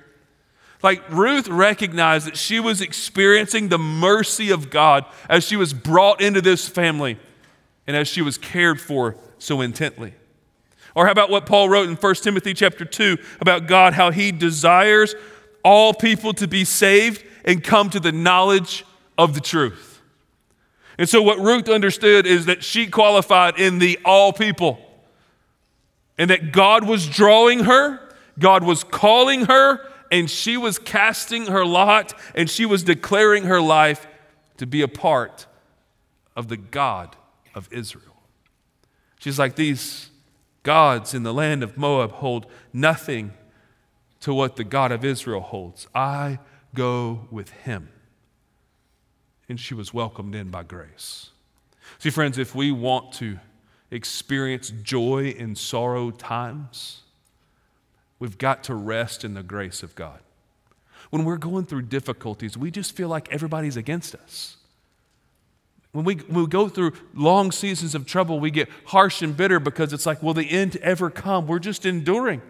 Like 0.82 1.04
Ruth 1.10 1.48
recognized 1.48 2.28
that 2.28 2.38
she 2.38 2.60
was 2.60 2.80
experiencing 2.80 3.68
the 3.68 3.78
mercy 3.78 4.50
of 4.50 4.70
God 4.70 5.06
as 5.28 5.44
she 5.44 5.58
was 5.58 5.74
brought 5.74 6.22
into 6.22 6.42
this 6.42 6.70
family 6.70 7.18
and 7.86 7.98
as 7.98 8.08
she 8.08 8.22
was 8.22 8.38
cared 8.38 8.80
for 8.80 9.18
so 9.40 9.62
intently. 9.62 10.14
Or 10.96 11.06
how 11.06 11.12
about 11.12 11.30
what 11.30 11.46
Paul 11.46 11.70
wrote 11.70 11.90
in 11.90 11.96
1 11.96 12.16
Timothy 12.16 12.54
chapter 12.54 12.86
2 12.86 13.18
about 13.42 13.68
God, 13.68 13.94
how 13.94 14.12
he 14.12 14.32
desires 14.32 15.16
all 15.64 15.94
people 15.94 16.34
to 16.34 16.48
be 16.48 16.64
saved 16.64 17.24
and 17.44 17.64
come 17.64 17.90
to 17.90 18.00
the 18.00 18.12
knowledge 18.12 18.86
of 19.18 19.34
the 19.34 19.42
truth. 19.42 19.89
And 21.00 21.08
so, 21.08 21.22
what 21.22 21.40
Ruth 21.40 21.70
understood 21.70 22.28
is 22.28 22.48
that 22.48 22.62
she 22.62 22.86
qualified 22.86 23.58
in 23.58 23.80
the 23.80 23.98
all 24.04 24.34
people, 24.34 24.78
and 26.18 26.30
that 26.30 26.52
God 26.52 26.86
was 26.86 27.08
drawing 27.08 27.60
her, 27.60 28.02
God 28.38 28.66
was 28.66 28.84
calling 28.84 29.46
her, 29.46 29.80
and 30.12 30.30
she 30.30 30.58
was 30.58 30.78
casting 30.78 31.46
her 31.46 31.66
lot, 31.66 32.14
and 32.36 32.50
she 32.50 32.66
was 32.66 32.84
declaring 32.84 33.46
her 33.46 33.62
life 33.62 34.08
to 34.58 34.68
be 34.68 34.82
a 34.82 34.90
part 34.90 35.48
of 36.36 36.50
the 36.50 36.58
God 36.58 37.16
of 37.56 37.72
Israel. 37.72 38.18
She's 39.20 39.40
like, 39.40 39.56
These 39.56 40.10
gods 40.64 41.14
in 41.14 41.24
the 41.24 41.34
land 41.34 41.64
of 41.64 41.78
Moab 41.78 42.12
hold 42.12 42.46
nothing 42.74 43.32
to 44.20 44.34
what 44.34 44.58
the 44.58 44.66
God 44.66 44.92
of 44.92 45.06
Israel 45.06 45.40
holds. 45.40 45.88
I 45.96 46.40
go 46.76 47.30
with 47.32 47.52
him. 47.52 47.88
And 49.50 49.60
she 49.60 49.74
was 49.74 49.94
welcomed 49.94 50.36
in 50.36 50.50
by 50.50 50.64
grace. 50.64 51.32
See, 51.98 52.12
friends, 52.12 52.38
if 52.38 52.56
we 52.56 52.72
want 52.72 53.12
to 53.14 53.40
experience 53.92 54.72
joy 54.84 55.34
in 55.36 55.56
sorrow 55.56 56.12
times, 56.12 57.02
we've 58.20 58.38
got 58.38 58.64
to 58.66 58.76
rest 58.76 59.26
in 59.26 59.34
the 59.34 59.44
grace 59.44 59.82
of 59.82 59.96
God. 59.96 60.20
When 61.10 61.26
we're 61.26 61.38
going 61.38 61.66
through 61.66 61.84
difficulties, 61.84 62.56
we 62.56 62.70
just 62.70 62.96
feel 62.96 63.10
like 63.10 63.28
everybody's 63.32 63.76
against 63.76 64.14
us. 64.14 64.58
When 65.92 66.06
we, 66.06 66.16
when 66.16 66.44
we 66.44 66.48
go 66.48 66.70
through 66.70 66.94
long 67.16 67.52
seasons 67.52 67.96
of 67.96 68.06
trouble, 68.06 68.40
we 68.40 68.52
get 68.52 68.70
harsh 68.86 69.24
and 69.24 69.36
bitter 69.36 69.60
because 69.60 69.92
it's 69.92 70.06
like, 70.06 70.22
will 70.22 70.36
the 70.36 70.50
end 70.50 70.76
ever 70.78 71.10
come? 71.10 71.48
We're 71.48 71.58
just 71.58 71.86
enduring. 71.86 72.44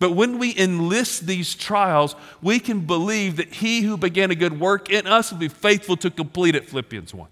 But 0.00 0.12
when 0.12 0.38
we 0.38 0.58
enlist 0.58 1.26
these 1.26 1.54
trials, 1.54 2.16
we 2.42 2.58
can 2.58 2.80
believe 2.80 3.36
that 3.36 3.52
he 3.52 3.82
who 3.82 3.96
began 3.96 4.30
a 4.30 4.34
good 4.34 4.58
work 4.58 4.90
in 4.90 5.06
us 5.06 5.30
will 5.30 5.38
be 5.38 5.48
faithful 5.48 5.96
to 5.98 6.10
complete 6.10 6.56
it, 6.56 6.68
Philippians 6.68 7.14
1. 7.14 7.28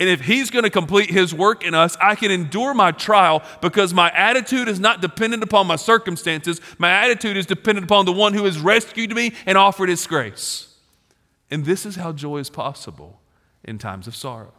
And 0.00 0.08
if 0.08 0.22
he's 0.22 0.50
going 0.50 0.64
to 0.64 0.70
complete 0.70 1.10
his 1.10 1.32
work 1.32 1.64
in 1.64 1.74
us, 1.74 1.96
I 2.00 2.16
can 2.16 2.32
endure 2.32 2.74
my 2.74 2.90
trial 2.90 3.40
because 3.60 3.94
my 3.94 4.10
attitude 4.10 4.66
is 4.66 4.80
not 4.80 5.00
dependent 5.00 5.44
upon 5.44 5.68
my 5.68 5.76
circumstances. 5.76 6.60
My 6.76 6.90
attitude 6.90 7.36
is 7.36 7.46
dependent 7.46 7.84
upon 7.84 8.04
the 8.04 8.12
one 8.12 8.34
who 8.34 8.44
has 8.46 8.58
rescued 8.58 9.14
me 9.14 9.32
and 9.46 9.56
offered 9.56 9.88
his 9.88 10.04
grace. 10.08 10.74
And 11.52 11.64
this 11.64 11.86
is 11.86 11.94
how 11.94 12.10
joy 12.10 12.38
is 12.38 12.50
possible 12.50 13.20
in 13.62 13.78
times 13.78 14.08
of 14.08 14.16
sorrow. 14.16 14.52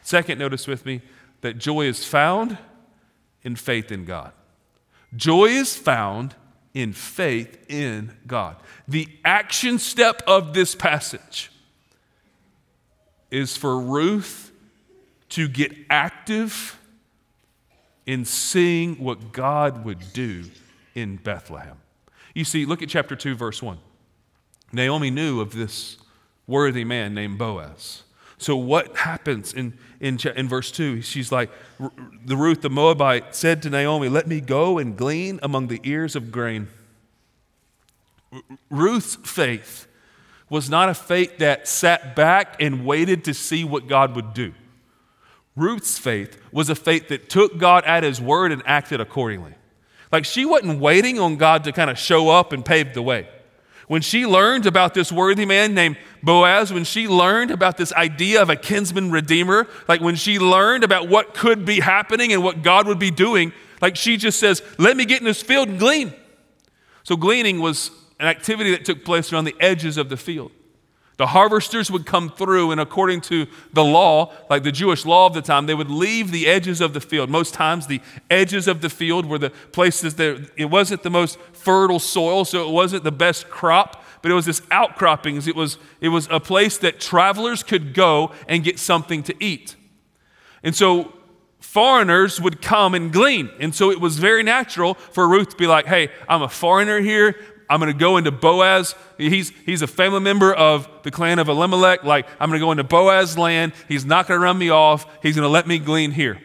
Second, 0.00 0.38
notice 0.38 0.66
with 0.66 0.86
me 0.86 1.02
that 1.42 1.58
joy 1.58 1.82
is 1.82 2.06
found 2.06 2.56
in 3.42 3.56
faith 3.56 3.92
in 3.92 4.06
God. 4.06 4.32
Joy 5.14 5.46
is 5.46 5.76
found 5.76 6.34
in 6.74 6.92
faith 6.92 7.58
in 7.68 8.12
God. 8.26 8.56
The 8.88 9.08
action 9.24 9.78
step 9.78 10.22
of 10.26 10.54
this 10.54 10.74
passage 10.74 11.50
is 13.30 13.56
for 13.56 13.80
Ruth 13.80 14.52
to 15.30 15.48
get 15.48 15.72
active 15.88 16.78
in 18.06 18.24
seeing 18.24 18.96
what 18.96 19.32
God 19.32 19.84
would 19.84 20.12
do 20.12 20.44
in 20.94 21.16
Bethlehem. 21.16 21.78
You 22.34 22.44
see, 22.44 22.64
look 22.66 22.82
at 22.82 22.88
chapter 22.88 23.16
2, 23.16 23.34
verse 23.34 23.62
1. 23.62 23.78
Naomi 24.72 25.10
knew 25.10 25.40
of 25.40 25.52
this 25.52 25.98
worthy 26.46 26.84
man 26.84 27.14
named 27.14 27.38
Boaz. 27.38 28.02
So, 28.38 28.56
what 28.56 28.96
happens 28.96 29.52
in, 29.54 29.78
in, 30.02 30.18
in 30.36 30.48
verse 30.48 30.70
2? 30.70 31.00
She's 31.00 31.32
like, 31.32 31.50
the 32.26 32.36
Ruth 32.36 32.60
the 32.60 32.68
Moabite 32.68 33.34
said 33.34 33.62
to 33.62 33.70
Naomi, 33.70 34.08
Let 34.08 34.26
me 34.26 34.40
go 34.40 34.76
and 34.76 34.96
glean 34.96 35.38
among 35.42 35.68
the 35.68 35.80
ears 35.84 36.14
of 36.14 36.30
grain. 36.30 36.68
Ruth's 38.68 39.16
faith 39.16 39.86
was 40.50 40.68
not 40.68 40.88
a 40.88 40.94
faith 40.94 41.38
that 41.38 41.66
sat 41.66 42.14
back 42.14 42.60
and 42.60 42.84
waited 42.84 43.24
to 43.24 43.32
see 43.32 43.64
what 43.64 43.86
God 43.86 44.14
would 44.16 44.34
do. 44.34 44.52
Ruth's 45.54 45.98
faith 45.98 46.38
was 46.50 46.68
a 46.68 46.74
faith 46.74 47.08
that 47.08 47.30
took 47.30 47.58
God 47.58 47.84
at 47.84 48.02
his 48.02 48.20
word 48.20 48.52
and 48.52 48.62
acted 48.66 49.00
accordingly. 49.00 49.54
Like 50.10 50.24
she 50.24 50.44
wasn't 50.44 50.80
waiting 50.80 51.18
on 51.18 51.36
God 51.36 51.64
to 51.64 51.72
kind 51.72 51.90
of 51.90 51.98
show 51.98 52.28
up 52.28 52.52
and 52.52 52.64
pave 52.64 52.92
the 52.92 53.02
way. 53.02 53.28
When 53.86 54.02
she 54.02 54.26
learned 54.26 54.66
about 54.66 54.94
this 54.94 55.12
worthy 55.12 55.44
man 55.44 55.74
named 55.74 55.96
Boaz, 56.22 56.72
when 56.72 56.84
she 56.84 57.08
learned 57.08 57.50
about 57.50 57.76
this 57.76 57.92
idea 57.92 58.40
of 58.40 58.48
a 58.48 58.56
kinsman 58.56 59.10
redeemer, 59.10 59.66
like 59.88 60.00
when 60.00 60.14
she 60.14 60.38
learned 60.38 60.84
about 60.84 61.08
what 61.08 61.34
could 61.34 61.64
be 61.64 61.80
happening 61.80 62.32
and 62.32 62.44
what 62.44 62.62
God 62.62 62.86
would 62.86 62.98
be 62.98 63.10
doing, 63.10 63.52
like 63.80 63.96
she 63.96 64.16
just 64.16 64.38
says, 64.38 64.62
Let 64.78 64.96
me 64.96 65.04
get 65.04 65.20
in 65.20 65.24
this 65.24 65.42
field 65.42 65.68
and 65.68 65.78
glean. 65.78 66.14
So 67.02 67.16
gleaning 67.16 67.60
was 67.60 67.90
an 68.20 68.28
activity 68.28 68.70
that 68.70 68.84
took 68.84 69.04
place 69.04 69.32
around 69.32 69.44
the 69.44 69.56
edges 69.58 69.96
of 69.96 70.08
the 70.08 70.16
field. 70.16 70.52
The 71.18 71.26
harvesters 71.26 71.90
would 71.90 72.06
come 72.06 72.30
through, 72.30 72.70
and 72.70 72.80
according 72.80 73.20
to 73.22 73.46
the 73.72 73.84
law, 73.84 74.32
like 74.48 74.62
the 74.62 74.72
Jewish 74.72 75.04
law 75.04 75.26
of 75.26 75.34
the 75.34 75.42
time, 75.42 75.66
they 75.66 75.74
would 75.74 75.90
leave 75.90 76.30
the 76.30 76.46
edges 76.46 76.80
of 76.80 76.94
the 76.94 77.00
field. 77.00 77.28
Most 77.28 77.52
times, 77.52 77.86
the 77.86 78.00
edges 78.30 78.66
of 78.66 78.80
the 78.80 78.88
field 78.88 79.26
were 79.26 79.38
the 79.38 79.50
places 79.50 80.14
that 80.14 80.50
it 80.56 80.64
wasn't 80.66 81.02
the 81.02 81.10
most 81.10 81.38
fertile 81.52 81.98
soil, 81.98 82.44
so 82.44 82.66
it 82.66 82.72
wasn't 82.72 83.04
the 83.04 83.12
best 83.12 83.50
crop, 83.50 84.01
but 84.22 84.30
it 84.30 84.34
was 84.34 84.46
this 84.46 84.62
outcroppings. 84.70 85.48
It 85.48 85.56
was, 85.56 85.78
it 86.00 86.08
was 86.08 86.28
a 86.30 86.40
place 86.40 86.78
that 86.78 87.00
travelers 87.00 87.62
could 87.62 87.92
go 87.92 88.32
and 88.48 88.64
get 88.64 88.78
something 88.78 89.22
to 89.24 89.44
eat. 89.44 89.76
And 90.62 90.74
so 90.74 91.12
foreigners 91.58 92.40
would 92.40 92.62
come 92.62 92.94
and 92.94 93.12
glean. 93.12 93.50
And 93.58 93.74
so 93.74 93.90
it 93.90 94.00
was 94.00 94.18
very 94.18 94.42
natural 94.42 94.94
for 94.94 95.28
Ruth 95.28 95.50
to 95.50 95.56
be 95.56 95.66
like, 95.66 95.86
hey, 95.86 96.08
I'm 96.28 96.42
a 96.42 96.48
foreigner 96.48 97.00
here. 97.00 97.34
I'm 97.68 97.80
going 97.80 97.92
to 97.92 97.98
go 97.98 98.18
into 98.18 98.30
Boaz. 98.30 98.94
He's, 99.16 99.50
he's 99.64 99.80
a 99.80 99.86
family 99.86 100.20
member 100.20 100.52
of 100.52 100.88
the 101.04 101.10
clan 101.10 101.38
of 101.38 101.48
Elimelech. 101.48 102.04
Like, 102.04 102.26
I'm 102.38 102.50
going 102.50 102.60
to 102.60 102.64
go 102.66 102.70
into 102.70 102.84
Boaz's 102.84 103.38
land. 103.38 103.72
He's 103.88 104.04
not 104.04 104.28
going 104.28 104.38
to 104.38 104.44
run 104.44 104.58
me 104.58 104.70
off. 104.70 105.06
He's 105.22 105.34
going 105.34 105.46
to 105.46 105.52
let 105.52 105.66
me 105.66 105.78
glean 105.78 106.10
here. 106.10 106.40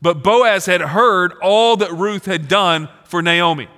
But 0.00 0.22
Boaz 0.22 0.64
had 0.64 0.80
heard 0.80 1.34
all 1.42 1.76
that 1.76 1.92
Ruth 1.92 2.24
had 2.24 2.48
done 2.48 2.88
for 3.04 3.20
Naomi. 3.20 3.68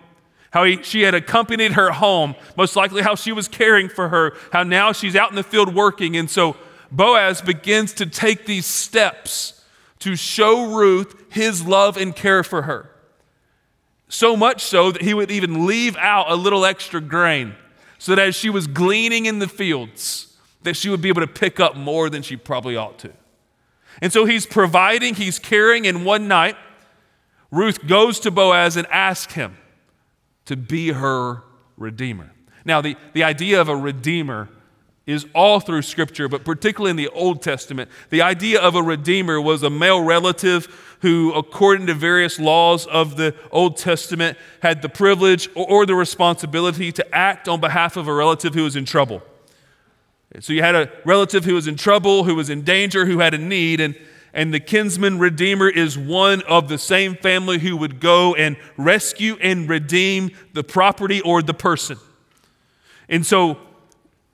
How 0.53 0.65
he, 0.65 0.83
she 0.83 1.03
had 1.03 1.15
accompanied 1.15 1.73
her 1.73 1.91
home, 1.91 2.35
most 2.57 2.77
likely 2.77 3.03
how 3.03 3.15
she 3.15 3.33
was 3.33 3.49
caring 3.49 3.89
for 3.89 4.11
her, 4.11 4.35
how 4.53 4.63
now 4.63 4.93
she's 4.93 5.17
out 5.17 5.31
in 5.31 5.37
the 5.37 5.43
field 5.43 5.75
working. 5.75 6.17
And 6.17 6.31
so 6.31 6.57
Boaz 6.91 7.41
begins 7.41 7.95
to 7.95 8.07
take 8.07 8.45
these 8.45 8.67
steps 8.67 9.65
to 10.01 10.15
show 10.15 10.75
Ruth 10.75 11.15
his 11.31 11.67
love 11.67 11.97
and 11.97 12.15
care 12.15 12.45
for 12.45 12.63
her. 12.63 12.91
So 14.09 14.37
much 14.37 14.63
so 14.63 14.93
that 14.93 15.01
he 15.01 15.15
would 15.15 15.31
even 15.31 15.67
leave 15.67 15.97
out 15.97 16.31
a 16.31 16.37
little 16.37 16.67
extra 16.67 17.01
grain 17.01 17.55
so 17.99 18.15
that 18.15 18.21
as 18.21 18.35
she 18.35 18.51
was 18.51 18.67
gleaning 18.67 19.25
in 19.25 19.39
the 19.39 19.49
fields, 19.49 20.37
that 20.65 20.77
she 20.77 20.91
would 20.91 21.01
be 21.01 21.09
able 21.09 21.23
to 21.23 21.27
pick 21.27 21.61
up 21.61 21.77
more 21.77 22.11
than 22.11 22.21
she 22.21 22.37
probably 22.37 22.77
ought 22.77 22.99
to. 22.99 23.13
And 24.03 24.13
so 24.13 24.27
he's 24.27 24.45
providing, 24.45 25.15
he's 25.15 25.39
caring, 25.39 25.87
and 25.87 26.05
one 26.05 26.29
night, 26.29 26.57
Ruth 27.51 27.87
goes 27.87 28.21
to 28.21 28.31
Boaz 28.31 28.77
and 28.77 28.87
asks 28.89 29.33
him 29.33 29.57
to 30.47 30.57
be 30.57 30.93
her 30.93 31.43
redeemer. 31.77 32.33
Now, 32.65 32.81
the, 32.81 32.97
the 33.13 33.25
idea 33.25 33.61
of 33.61 33.69
a 33.69 33.77
redeemer 33.77 34.49
is 35.05 35.27
all 35.35 35.59
through 35.59 35.83
Scripture, 35.83 36.29
but 36.29 36.45
particularly 36.45 36.91
in 36.91 36.97
the 36.97 37.09
Old 37.09 37.43
Testament. 37.43 37.91
The 38.11 38.23
idea 38.23 38.61
of 38.61 38.77
a 38.77 38.83
redeemer 38.83 39.41
was 39.41 39.63
a 39.63 39.71
male 39.71 40.03
relative 40.03 40.97
who, 41.01 41.33
according 41.33 41.89
to 41.89 41.95
various 41.95 42.39
laws 42.39 42.87
of 42.87 43.17
the 43.17 43.35
Old 43.51 43.77
Testament, 43.77 44.39
had 44.63 44.81
the 44.81 44.89
privilege 44.89 45.49
or 45.57 45.87
the 45.87 45.97
responsibility 45.97 46.93
to 46.93 47.15
act 47.15 47.49
on 47.49 47.61
behalf 47.61 47.97
of 47.97 48.07
a 48.07 48.15
relative 48.15 48.55
who 48.55 48.63
was 48.63 48.77
in 48.77 48.85
trouble. 48.85 49.23
So 50.39 50.53
you 50.53 50.63
had 50.63 50.77
a 50.77 50.91
relative 51.05 51.45
who 51.45 51.55
was 51.55 51.67
in 51.67 51.77
trouble, 51.77 52.25
who 52.25 52.37
was 52.37 52.49
in 52.49 52.63
danger, 52.63 53.05
who 53.05 53.19
had 53.19 53.35
a 53.35 53.39
need, 53.39 53.81
and, 53.81 53.97
and 54.35 54.53
the 54.53 54.61
kinsman 54.61 55.19
redeemer 55.19 55.69
is 55.69 55.99
one 55.99 56.43
of 56.43 56.69
the 56.69 56.79
same 56.79 57.15
family 57.15 57.59
who 57.59 57.77
would 57.77 58.01
go 58.01 58.35
and 58.35 58.57
rescue 58.77 59.37
and 59.41 59.69
redeem 59.69 60.31
the 60.55 60.65
property 60.65 61.21
or 61.21 61.43
the 61.43 61.55
person. 61.55 61.99
And 63.09 63.27
so 63.27 63.59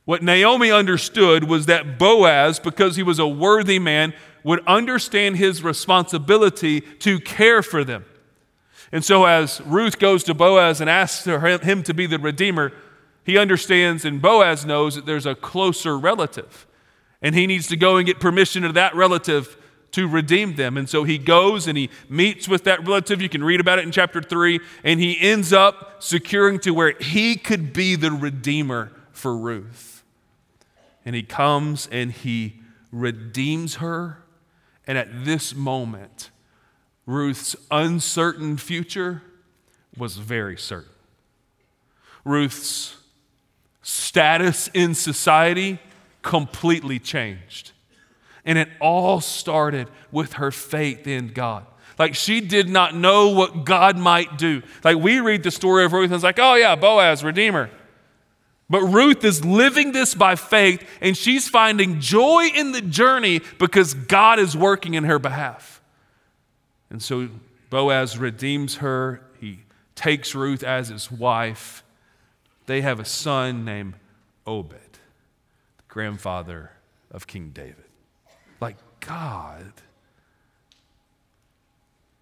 what 0.04 0.22
Naomi 0.22 0.70
understood 0.70 1.44
was 1.44 1.66
that 1.66 1.98
Boaz, 1.98 2.58
because 2.58 2.96
he 2.96 3.02
was 3.02 3.18
a 3.18 3.26
worthy 3.26 3.78
man, 3.78 4.14
would 4.42 4.66
understand 4.66 5.37
his 5.37 5.62
responsibility 5.62 6.80
to 6.80 7.18
care 7.20 7.62
for 7.62 7.84
them. 7.84 8.06
And 8.90 9.04
so, 9.04 9.26
as 9.26 9.61
Ruth 9.62 9.98
goes 9.98 10.24
to 10.24 10.32
Boaz 10.32 10.80
and 10.80 10.88
asks 10.88 11.26
him 11.26 11.82
to 11.82 11.92
be 11.92 12.06
the 12.06 12.18
Redeemer, 12.18 12.72
he 13.22 13.37
understands 13.37 14.06
and 14.06 14.22
Boaz 14.22 14.64
knows 14.64 14.94
that 14.94 15.04
there's 15.04 15.26
a 15.26 15.34
closer 15.34 15.98
relative. 15.98 16.66
And 17.20 17.34
he 17.34 17.46
needs 17.46 17.66
to 17.66 17.76
go 17.76 17.98
and 17.98 18.06
get 18.06 18.18
permission 18.20 18.64
of 18.64 18.72
that 18.72 18.94
relative 18.94 19.58
to 19.92 20.07
redeem 20.07 20.57
them. 20.57 20.77
And 20.77 20.88
so 20.88 21.05
he 21.05 21.18
goes 21.18 21.66
and 21.66 21.79
he 21.79 21.90
meets 22.09 22.48
with 22.48 22.64
that 22.64 22.87
relative. 22.87 23.22
You 23.22 23.29
can 23.29 23.42
read 23.42 23.61
about 23.61 23.79
it 23.79 23.85
in 23.85 23.92
chapter 23.92 24.20
3. 24.20 24.61
And 24.85 25.01
he 25.01 25.18
ends 25.20 25.53
up 25.53 26.03
securing 26.03 26.59
to 26.61 26.72
where 26.72 26.94
he 27.01 27.37
could 27.37 27.72
be 27.72 27.96
the 27.96 28.11
Redeemer 28.11 28.92
for 29.12 29.37
Ruth 29.37 29.98
and 31.09 31.16
he 31.16 31.22
comes 31.22 31.88
and 31.90 32.12
he 32.12 32.61
redeems 32.92 33.77
her. 33.77 34.18
And 34.87 34.98
at 34.98 35.24
this 35.24 35.55
moment, 35.55 36.29
Ruth's 37.07 37.57
uncertain 37.70 38.59
future 38.59 39.22
was 39.96 40.18
very 40.18 40.59
certain. 40.59 40.92
Ruth's 42.27 42.96
status 43.81 44.68
in 44.74 44.92
society 44.94 45.79
completely 46.20 46.98
changed. 46.98 47.72
And 48.48 48.58
it 48.58 48.68
all 48.80 49.20
started 49.20 49.88
with 50.11 50.32
her 50.32 50.50
faith 50.50 51.06
in 51.06 51.28
God. 51.28 51.66
Like 51.98 52.14
she 52.14 52.40
did 52.40 52.68
not 52.68 52.94
know 52.94 53.28
what 53.28 53.64
God 53.64 53.98
might 53.98 54.38
do. 54.38 54.62
Like 54.82 54.96
we 54.96 55.20
read 55.20 55.42
the 55.42 55.50
story 55.50 55.84
of 55.84 55.92
Ruth 55.92 56.06
and 56.06 56.14
it's 56.14 56.24
like, 56.24 56.38
oh 56.38 56.54
yeah, 56.54 56.74
Boaz, 56.74 57.22
Redeemer. 57.22 57.70
But 58.70 58.82
Ruth 58.82 59.24
is 59.24 59.44
living 59.44 59.92
this 59.92 60.14
by 60.14 60.34
faith, 60.34 60.87
and 61.00 61.16
she's 61.16 61.48
finding 61.48 62.00
joy 62.00 62.48
in 62.54 62.72
the 62.72 62.82
journey 62.82 63.40
because 63.58 63.94
God 63.94 64.38
is 64.38 64.54
working 64.54 64.92
in 64.92 65.04
her 65.04 65.18
behalf. 65.18 65.80
And 66.90 67.02
so 67.02 67.28
Boaz 67.70 68.18
redeems 68.18 68.76
her. 68.76 69.22
He 69.40 69.61
takes 69.94 70.34
Ruth 70.34 70.62
as 70.62 70.88
his 70.88 71.11
wife. 71.11 71.82
They 72.66 72.82
have 72.82 73.00
a 73.00 73.06
son 73.06 73.64
named 73.64 73.94
Obed, 74.46 74.98
the 75.78 75.82
grandfather 75.88 76.72
of 77.11 77.26
King 77.26 77.50
David. 77.54 77.88
Like 78.60 78.76
God 79.00 79.72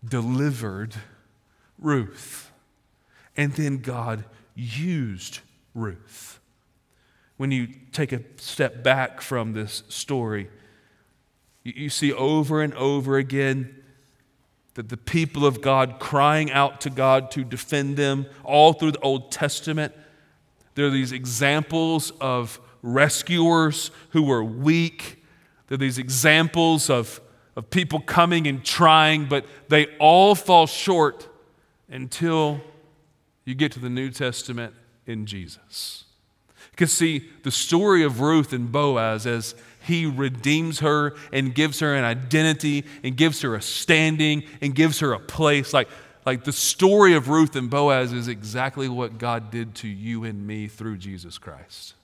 delivered 0.04 0.94
Ruth, 1.78 2.50
and 3.36 3.52
then 3.52 3.78
God 3.78 4.24
used 4.54 5.40
Ruth. 5.74 6.40
When 7.36 7.50
you 7.50 7.68
take 7.92 8.12
a 8.12 8.22
step 8.36 8.82
back 8.82 9.20
from 9.20 9.52
this 9.52 9.82
story, 9.88 10.48
you 11.64 11.90
see 11.90 12.12
over 12.12 12.62
and 12.62 12.72
over 12.74 13.18
again 13.18 13.82
that 14.74 14.88
the 14.88 14.96
people 14.96 15.44
of 15.44 15.60
God 15.60 15.98
crying 15.98 16.50
out 16.52 16.80
to 16.82 16.90
God 16.90 17.30
to 17.32 17.44
defend 17.44 17.96
them 17.96 18.26
all 18.44 18.72
through 18.72 18.92
the 18.92 19.00
Old 19.00 19.32
Testament. 19.32 19.92
There 20.74 20.86
are 20.86 20.90
these 20.90 21.12
examples 21.12 22.12
of 22.20 22.60
rescuers 22.82 23.90
who 24.10 24.22
were 24.22 24.44
weak. 24.44 25.15
There 25.68 25.74
are 25.74 25.78
these 25.78 25.98
examples 25.98 26.88
of, 26.90 27.20
of 27.56 27.70
people 27.70 28.00
coming 28.00 28.46
and 28.46 28.64
trying, 28.64 29.26
but 29.26 29.44
they 29.68 29.86
all 29.98 30.34
fall 30.34 30.66
short 30.66 31.28
until 31.88 32.60
you 33.44 33.54
get 33.54 33.72
to 33.72 33.80
the 33.80 33.90
New 33.90 34.10
Testament 34.10 34.74
in 35.06 35.26
Jesus. 35.26 36.04
Because, 36.70 36.92
see, 36.92 37.30
the 37.42 37.50
story 37.50 38.02
of 38.02 38.20
Ruth 38.20 38.52
and 38.52 38.70
Boaz 38.70 39.26
as 39.26 39.54
he 39.80 40.04
redeems 40.04 40.80
her 40.80 41.14
and 41.32 41.54
gives 41.54 41.80
her 41.80 41.94
an 41.94 42.04
identity 42.04 42.84
and 43.02 43.16
gives 43.16 43.40
her 43.42 43.54
a 43.54 43.62
standing 43.62 44.42
and 44.60 44.74
gives 44.74 44.98
her 44.98 45.12
a 45.12 45.20
place. 45.20 45.72
Like, 45.72 45.88
like 46.26 46.44
the 46.44 46.52
story 46.52 47.14
of 47.14 47.28
Ruth 47.28 47.54
and 47.54 47.70
Boaz 47.70 48.12
is 48.12 48.28
exactly 48.28 48.88
what 48.88 49.16
God 49.16 49.50
did 49.50 49.74
to 49.76 49.88
you 49.88 50.24
and 50.24 50.46
me 50.46 50.66
through 50.66 50.98
Jesus 50.98 51.38
Christ. 51.38 51.94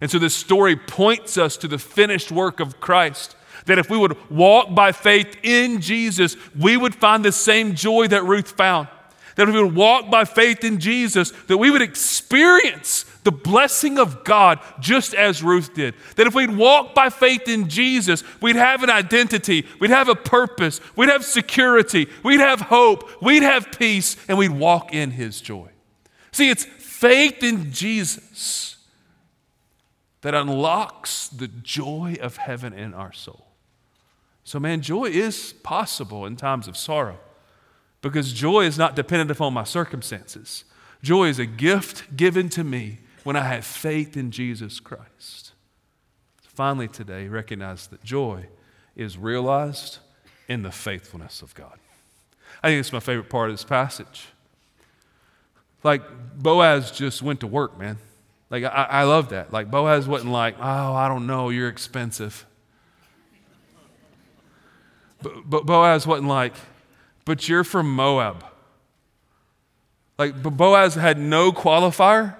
And 0.00 0.10
so 0.10 0.18
this 0.18 0.34
story 0.34 0.76
points 0.76 1.38
us 1.38 1.56
to 1.58 1.68
the 1.68 1.78
finished 1.78 2.32
work 2.32 2.60
of 2.60 2.80
Christ. 2.80 3.36
That 3.66 3.78
if 3.78 3.88
we 3.88 3.98
would 3.98 4.16
walk 4.30 4.74
by 4.74 4.92
faith 4.92 5.36
in 5.42 5.80
Jesus, 5.80 6.36
we 6.58 6.76
would 6.76 6.94
find 6.94 7.24
the 7.24 7.32
same 7.32 7.74
joy 7.74 8.08
that 8.08 8.24
Ruth 8.24 8.50
found. 8.50 8.88
That 9.36 9.48
if 9.48 9.54
we 9.54 9.62
would 9.62 9.74
walk 9.74 10.10
by 10.10 10.24
faith 10.24 10.64
in 10.64 10.78
Jesus, 10.78 11.32
that 11.46 11.56
we 11.56 11.70
would 11.70 11.82
experience 11.82 13.04
the 13.24 13.32
blessing 13.32 13.98
of 13.98 14.24
God 14.24 14.58
just 14.80 15.14
as 15.14 15.42
Ruth 15.42 15.74
did. 15.74 15.94
That 16.16 16.26
if 16.26 16.34
we'd 16.34 16.54
walk 16.56 16.94
by 16.94 17.08
faith 17.08 17.48
in 17.48 17.68
Jesus, 17.68 18.24
we'd 18.40 18.56
have 18.56 18.82
an 18.82 18.90
identity, 18.90 19.66
we'd 19.80 19.90
have 19.90 20.08
a 20.08 20.14
purpose, 20.14 20.80
we'd 20.96 21.08
have 21.08 21.24
security, 21.24 22.08
we'd 22.22 22.40
have 22.40 22.60
hope, 22.62 23.22
we'd 23.22 23.42
have 23.42 23.72
peace, 23.78 24.16
and 24.28 24.36
we'd 24.36 24.50
walk 24.50 24.92
in 24.92 25.12
His 25.12 25.40
joy. 25.40 25.70
See, 26.32 26.50
it's 26.50 26.64
faith 26.64 27.42
in 27.42 27.72
Jesus 27.72 28.71
that 30.22 30.34
unlocks 30.34 31.28
the 31.28 31.48
joy 31.48 32.16
of 32.20 32.36
heaven 32.38 32.72
in 32.72 32.94
our 32.94 33.12
soul. 33.12 33.46
So, 34.44 34.58
man, 34.58 34.80
joy 34.80 35.06
is 35.06 35.52
possible 35.62 36.26
in 36.26 36.36
times 36.36 36.66
of 36.66 36.76
sorrow 36.76 37.18
because 38.00 38.32
joy 38.32 38.62
is 38.62 38.78
not 38.78 38.96
dependent 38.96 39.30
upon 39.30 39.52
my 39.52 39.64
circumstances. 39.64 40.64
Joy 41.02 41.28
is 41.28 41.38
a 41.38 41.46
gift 41.46 42.16
given 42.16 42.48
to 42.50 42.64
me 42.64 42.98
when 43.24 43.36
I 43.36 43.44
have 43.44 43.64
faith 43.64 44.16
in 44.16 44.30
Jesus 44.30 44.80
Christ. 44.80 45.52
Finally, 46.40 46.88
today, 46.88 47.28
recognize 47.28 47.86
that 47.88 48.02
joy 48.04 48.46
is 48.94 49.16
realized 49.16 49.98
in 50.48 50.62
the 50.62 50.70
faithfulness 50.70 51.40
of 51.40 51.54
God. 51.54 51.78
I 52.62 52.68
think 52.68 52.80
it's 52.80 52.92
my 52.92 53.00
favorite 53.00 53.30
part 53.30 53.50
of 53.50 53.54
this 53.54 53.64
passage. 53.64 54.28
Like 55.82 56.02
Boaz 56.36 56.90
just 56.90 57.22
went 57.22 57.40
to 57.40 57.46
work, 57.46 57.78
man. 57.78 57.98
Like 58.52 58.64
I, 58.64 58.86
I 58.90 59.02
love 59.04 59.30
that. 59.30 59.50
Like 59.50 59.70
Boaz 59.70 60.06
wasn't 60.06 60.30
like, 60.30 60.56
oh, 60.60 60.94
I 60.94 61.08
don't 61.08 61.26
know, 61.26 61.48
you're 61.48 61.70
expensive. 61.70 62.46
But, 65.22 65.48
but 65.48 65.64
Boaz 65.64 66.06
wasn't 66.06 66.28
like, 66.28 66.52
but 67.24 67.48
you're 67.48 67.64
from 67.64 67.92
Moab. 67.94 68.44
Like 70.18 70.40
Boaz 70.42 70.94
had 70.94 71.18
no 71.18 71.50
qualifier. 71.50 72.36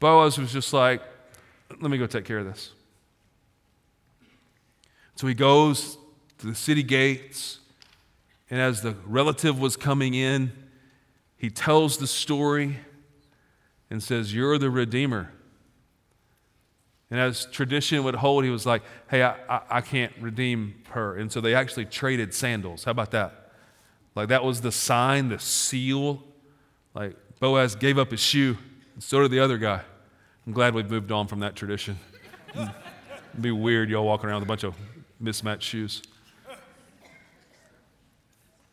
Boaz 0.00 0.36
was 0.36 0.52
just 0.52 0.72
like, 0.72 1.00
let 1.80 1.88
me 1.88 1.96
go 1.96 2.06
take 2.06 2.24
care 2.24 2.38
of 2.38 2.46
this. 2.46 2.72
So 5.14 5.28
he 5.28 5.34
goes 5.34 5.98
to 6.38 6.46
the 6.48 6.54
city 6.54 6.82
gates, 6.82 7.60
and 8.50 8.58
as 8.58 8.82
the 8.82 8.96
relative 9.06 9.60
was 9.60 9.76
coming 9.76 10.14
in, 10.14 10.50
he 11.36 11.48
tells 11.48 11.98
the 11.98 12.06
story 12.08 12.78
and 13.90 14.02
says, 14.02 14.34
You're 14.34 14.58
the 14.58 14.70
Redeemer. 14.70 15.32
And 17.10 17.18
as 17.18 17.46
tradition 17.46 18.04
would 18.04 18.14
hold, 18.14 18.44
he 18.44 18.50
was 18.50 18.64
like, 18.64 18.82
Hey, 19.10 19.22
I, 19.22 19.34
I, 19.48 19.60
I, 19.70 19.80
can't 19.80 20.12
redeem 20.20 20.82
her. 20.90 21.16
And 21.16 21.30
so 21.30 21.40
they 21.40 21.54
actually 21.54 21.86
traded 21.86 22.32
sandals. 22.32 22.84
How 22.84 22.92
about 22.92 23.10
that? 23.10 23.52
Like 24.14 24.28
that 24.28 24.44
was 24.44 24.60
the 24.60 24.72
sign, 24.72 25.28
the 25.28 25.38
seal. 25.38 26.22
Like 26.94 27.16
Boaz 27.40 27.74
gave 27.74 27.98
up 27.98 28.10
his 28.10 28.20
shoe, 28.20 28.56
and 28.94 29.02
so 29.02 29.20
did 29.22 29.30
the 29.30 29.40
other 29.40 29.58
guy. 29.58 29.82
I'm 30.46 30.52
glad 30.52 30.74
we've 30.74 30.90
moved 30.90 31.12
on 31.12 31.26
from 31.26 31.40
that 31.40 31.56
tradition. 31.56 31.98
It'd 32.54 32.72
be 33.40 33.50
weird, 33.50 33.90
y'all 33.90 34.04
walking 34.04 34.28
around 34.28 34.40
with 34.40 34.44
a 34.44 34.48
bunch 34.48 34.64
of 34.64 34.74
mismatched 35.20 35.62
shoes. 35.62 36.02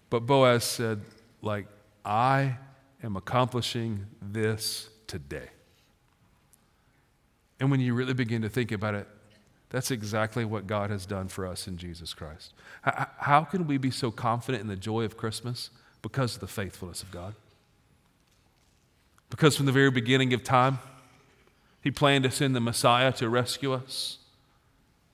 But 0.10 0.22
Boaz 0.22 0.64
said, 0.64 1.02
like, 1.42 1.68
I 2.04 2.58
am 3.04 3.16
accomplishing 3.16 4.06
this 4.22 4.90
today. 5.08 5.50
And 7.60 7.72
when 7.72 7.80
you 7.80 7.94
really 7.94 8.14
begin 8.14 8.42
to 8.44 8.50
think 8.50 8.72
about 8.72 8.94
it, 8.94 9.08
that's 9.70 9.92
exactly 9.92 10.46
what 10.46 10.68
God 10.68 10.90
has 10.90 11.06
done 11.06 11.28
for 11.28 11.46
us 11.46 11.68
in 11.68 11.78
Jesus 11.78 12.14
Christ. 12.14 12.54
How 12.84 13.44
can 13.44 13.68
we 13.68 13.78
be 13.78 13.92
so 13.92 14.12
confident 14.12 14.62
in 14.62 14.68
the 14.68 14.76
joy 14.76 15.04
of 15.04 15.18
Christmas? 15.18 15.72
Because 16.02 16.36
of 16.36 16.42
the 16.42 16.48
faithfulness 16.48 17.04
of 17.04 17.12
God. 17.12 17.34
Because 19.30 19.58
from 19.58 19.66
the 19.66 19.72
very 19.72 19.92
beginning 19.92 20.34
of 20.34 20.44
time, 20.44 20.80
he 21.82 21.92
planned 21.92 22.24
to 22.24 22.32
send 22.32 22.56
the 22.56 22.62
Messiah 22.62 23.12
to 23.14 23.28
rescue 23.28 23.74
us. 23.74 24.20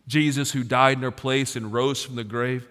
Jesus, 0.07 0.51
who 0.51 0.63
died 0.63 0.97
in 0.97 1.03
our 1.03 1.11
place 1.11 1.55
and 1.55 1.73
rose 1.73 2.03
from 2.03 2.15
the 2.15 2.23
grave, 2.23 2.67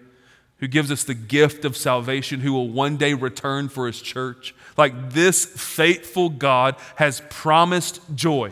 who 0.57 0.67
gives 0.67 0.91
us 0.91 1.03
the 1.03 1.13
gift 1.13 1.65
of 1.65 1.75
salvation, 1.75 2.39
who 2.39 2.53
will 2.53 2.69
one 2.69 2.97
day 2.97 3.13
return 3.13 3.69
for 3.69 3.87
his 3.87 4.01
church. 4.01 4.55
Like 4.77 5.11
this 5.11 5.45
faithful 5.45 6.29
God 6.29 6.75
has 6.95 7.21
promised 7.29 8.01
joy, 8.15 8.51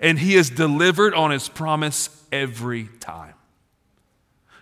and 0.00 0.18
he 0.18 0.34
has 0.34 0.50
delivered 0.50 1.14
on 1.14 1.30
his 1.30 1.48
promise 1.48 2.24
every 2.30 2.88
time. 3.00 3.34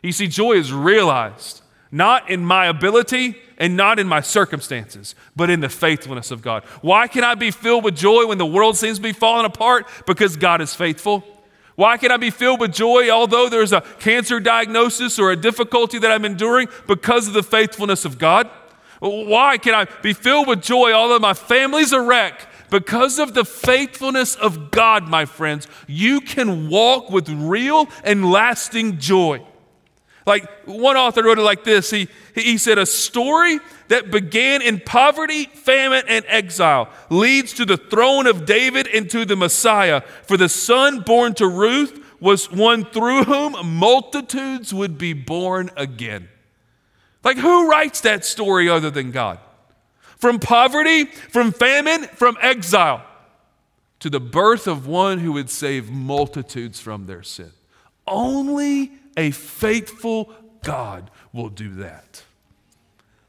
You 0.02 0.12
see, 0.12 0.28
joy 0.28 0.52
is 0.52 0.72
realized 0.72 1.62
not 1.92 2.30
in 2.30 2.44
my 2.44 2.66
ability 2.66 3.36
and 3.58 3.76
not 3.76 3.98
in 3.98 4.08
my 4.08 4.20
circumstances, 4.20 5.14
but 5.36 5.50
in 5.50 5.60
the 5.60 5.68
faithfulness 5.68 6.30
of 6.30 6.42
God. 6.42 6.64
Why 6.80 7.06
can 7.06 7.22
I 7.22 7.34
be 7.34 7.50
filled 7.50 7.84
with 7.84 7.94
joy 7.94 8.26
when 8.26 8.38
the 8.38 8.46
world 8.46 8.76
seems 8.76 8.96
to 8.96 9.02
be 9.02 9.12
falling 9.12 9.44
apart? 9.44 9.86
Because 10.06 10.36
God 10.36 10.60
is 10.62 10.74
faithful. 10.74 11.22
Why 11.74 11.96
can 11.96 12.12
I 12.12 12.16
be 12.16 12.30
filled 12.30 12.60
with 12.60 12.72
joy 12.72 13.08
although 13.10 13.48
there's 13.48 13.72
a 13.72 13.80
cancer 14.00 14.40
diagnosis 14.40 15.18
or 15.18 15.30
a 15.30 15.36
difficulty 15.36 15.98
that 15.98 16.10
I'm 16.10 16.24
enduring? 16.24 16.68
Because 16.86 17.28
of 17.28 17.34
the 17.34 17.42
faithfulness 17.42 18.04
of 18.04 18.18
God. 18.18 18.50
Why 19.00 19.58
can 19.58 19.74
I 19.74 19.86
be 20.02 20.12
filled 20.12 20.46
with 20.46 20.62
joy 20.62 20.92
although 20.92 21.18
my 21.18 21.34
family's 21.34 21.92
a 21.92 22.00
wreck? 22.00 22.48
Because 22.70 23.18
of 23.18 23.34
the 23.34 23.44
faithfulness 23.44 24.34
of 24.34 24.70
God, 24.70 25.08
my 25.08 25.24
friends, 25.24 25.66
you 25.86 26.20
can 26.20 26.68
walk 26.68 27.10
with 27.10 27.28
real 27.28 27.88
and 28.04 28.30
lasting 28.30 28.98
joy. 28.98 29.44
Like 30.26 30.48
one 30.66 30.96
author 30.96 31.22
wrote 31.22 31.38
it 31.38 31.42
like 31.42 31.64
this 31.64 31.90
he, 31.90 32.08
he 32.34 32.58
said, 32.58 32.78
A 32.78 32.86
story 32.86 33.58
that 33.88 34.10
began 34.10 34.62
in 34.62 34.80
poverty, 34.80 35.44
famine, 35.44 36.04
and 36.08 36.24
exile 36.28 36.88
leads 37.10 37.52
to 37.54 37.64
the 37.64 37.76
throne 37.76 38.26
of 38.26 38.46
David 38.46 38.86
and 38.86 39.10
to 39.10 39.24
the 39.24 39.36
Messiah. 39.36 40.02
For 40.24 40.36
the 40.36 40.48
son 40.48 41.00
born 41.00 41.34
to 41.34 41.48
Ruth 41.48 41.98
was 42.20 42.50
one 42.50 42.84
through 42.84 43.24
whom 43.24 43.78
multitudes 43.78 44.72
would 44.72 44.96
be 44.96 45.12
born 45.12 45.70
again. 45.76 46.28
Like, 47.24 47.36
who 47.36 47.68
writes 47.68 48.00
that 48.02 48.24
story 48.24 48.68
other 48.68 48.90
than 48.90 49.10
God? 49.10 49.38
From 50.18 50.38
poverty, 50.38 51.06
from 51.06 51.52
famine, 51.52 52.04
from 52.04 52.36
exile, 52.40 53.04
to 54.00 54.08
the 54.08 54.20
birth 54.20 54.66
of 54.68 54.86
one 54.86 55.18
who 55.18 55.32
would 55.32 55.50
save 55.50 55.90
multitudes 55.90 56.80
from 56.80 57.06
their 57.06 57.22
sin. 57.22 57.50
Only 58.06 58.92
a 59.16 59.30
faithful 59.30 60.32
God 60.62 61.10
will 61.32 61.48
do 61.48 61.74
that. 61.76 62.24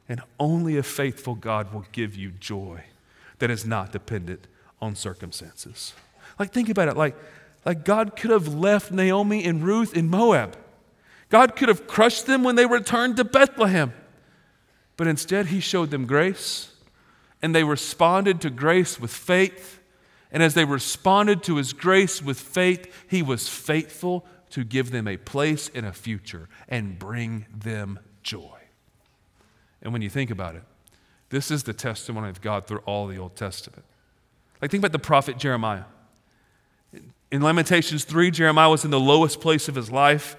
And 0.10 0.22
only 0.40 0.78
a 0.78 0.84
faithful 0.84 1.36
God 1.36 1.74
will 1.74 1.86
give 1.92 2.16
you 2.16 2.32
joy 2.32 2.84
that 3.40 3.50
is 3.50 3.66
not 3.66 3.92
dependent 3.92 4.48
on 4.82 4.96
circumstances. 4.96 5.94
Like, 6.38 6.52
think 6.52 6.70
about 6.70 6.88
it. 6.88 6.98
Like, 6.98 7.16
like 7.66 7.86
God 7.86 8.16
could 8.16 8.32
have 8.32 8.54
left 8.54 8.92
Naomi 8.92 9.46
and 9.46 9.64
Ruth 9.64 9.96
in 9.96 10.10
Moab. 10.10 10.58
God 11.30 11.56
could 11.56 11.70
have 11.70 11.88
crushed 11.88 12.26
them 12.26 12.44
when 12.44 12.56
they 12.56 12.66
returned 12.66 13.18
to 13.18 13.24
Bethlehem. 13.24 13.94
But 14.98 15.08
instead, 15.08 15.48
He 15.48 15.60
showed 15.60 15.90
them 15.90 16.06
grace, 16.06 16.74
and 17.42 17.56
they 17.56 17.64
responded 17.64 18.42
to 18.42 18.50
grace 18.50 19.00
with 19.00 19.12
faith. 19.12 19.80
And 20.32 20.44
as 20.44 20.54
they 20.54 20.66
responded 20.66 21.44
to 21.44 21.56
His 21.56 21.74
grace 21.74 22.22
with 22.22 22.40
faith, 22.40 23.06
He 23.10 23.24
was 23.24 23.50
faithful 23.50 24.26
to 24.54 24.64
give 24.64 24.92
them 24.92 25.08
a 25.08 25.18
place 25.18 25.72
and 25.74 25.84
a 25.84 25.92
future 25.92 26.48
and 26.70 27.00
bring 27.00 27.48
them 27.52 28.00
joy. 28.22 28.60
And 29.82 29.92
when 29.92 30.04
you 30.04 30.12
think 30.12 30.30
about 30.30 30.54
it, 30.56 30.62
this 31.30 31.50
is 31.50 31.64
the 31.64 31.74
testimony 31.74 32.30
of 32.30 32.40
God 32.40 32.68
through 32.68 32.84
all 32.86 33.08
the 33.08 33.18
Old 33.18 33.36
Testament. 33.36 33.84
Like, 34.62 34.70
think 34.70 34.82
about 34.82 34.92
the 34.92 35.00
prophet 35.00 35.40
Jeremiah. 35.40 35.86
In 37.32 37.42
Lamentations 37.42 38.04
3, 38.04 38.30
Jeremiah 38.30 38.70
was 38.70 38.86
in 38.86 38.92
the 38.92 39.00
lowest 39.00 39.42
place 39.42 39.68
of 39.68 39.74
his 39.74 39.90
life. 39.90 40.36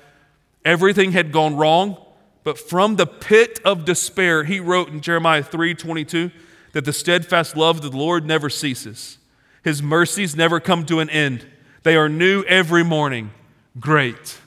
Everything 0.65 1.11
had 1.11 1.33
gone 1.33 1.57
wrong, 1.57 1.97
but 2.45 2.57
from 2.57 2.95
the 2.95 3.07
pit 3.07 3.59
of 3.65 3.85
despair, 3.85 4.45
he 4.45 4.61
wrote 4.61 4.91
in 4.91 5.01
Jeremiah 5.01 5.43
3 5.43 5.75
22 5.75 6.31
that 6.73 6.85
the 6.85 6.93
steadfast 6.93 7.57
love 7.57 7.85
of 7.85 7.91
the 7.91 7.99
Lord 7.99 8.25
never 8.25 8.49
ceases. 8.49 9.19
His 9.65 9.83
mercies 9.83 10.37
never 10.37 10.61
come 10.61 10.87
to 10.87 11.01
an 11.01 11.11
end. 11.11 11.49
They 11.83 11.97
are 11.97 12.09
new 12.09 12.45
every 12.45 12.85
morning. 12.85 13.33
Great 13.79 14.39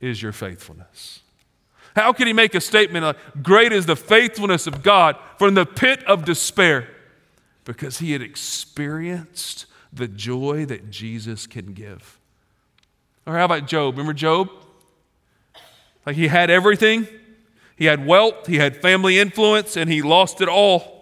is 0.00 0.22
your 0.22 0.32
faithfulness. 0.32 1.20
How 1.94 2.12
could 2.12 2.26
he 2.26 2.32
make 2.32 2.54
a 2.54 2.60
statement 2.60 3.04
like, 3.04 3.16
Great 3.42 3.72
is 3.72 3.86
the 3.86 3.96
faithfulness 3.96 4.66
of 4.66 4.82
God 4.82 5.16
from 5.38 5.54
the 5.54 5.66
pit 5.66 6.02
of 6.04 6.24
despair? 6.24 6.88
Because 7.64 7.98
he 7.98 8.12
had 8.12 8.22
experienced 8.22 9.66
the 9.92 10.08
joy 10.08 10.64
that 10.66 10.90
Jesus 10.90 11.46
can 11.46 11.72
give. 11.74 12.18
Or 13.26 13.36
how 13.36 13.44
about 13.44 13.66
Job? 13.66 13.94
Remember 13.94 14.14
Job? 14.14 14.48
Like 16.06 16.16
he 16.16 16.28
had 16.28 16.50
everything, 16.50 17.06
he 17.76 17.84
had 17.84 18.06
wealth, 18.06 18.46
he 18.46 18.56
had 18.56 18.80
family 18.80 19.18
influence, 19.18 19.76
and 19.76 19.90
he 19.90 20.02
lost 20.02 20.40
it 20.40 20.48
all 20.48 20.99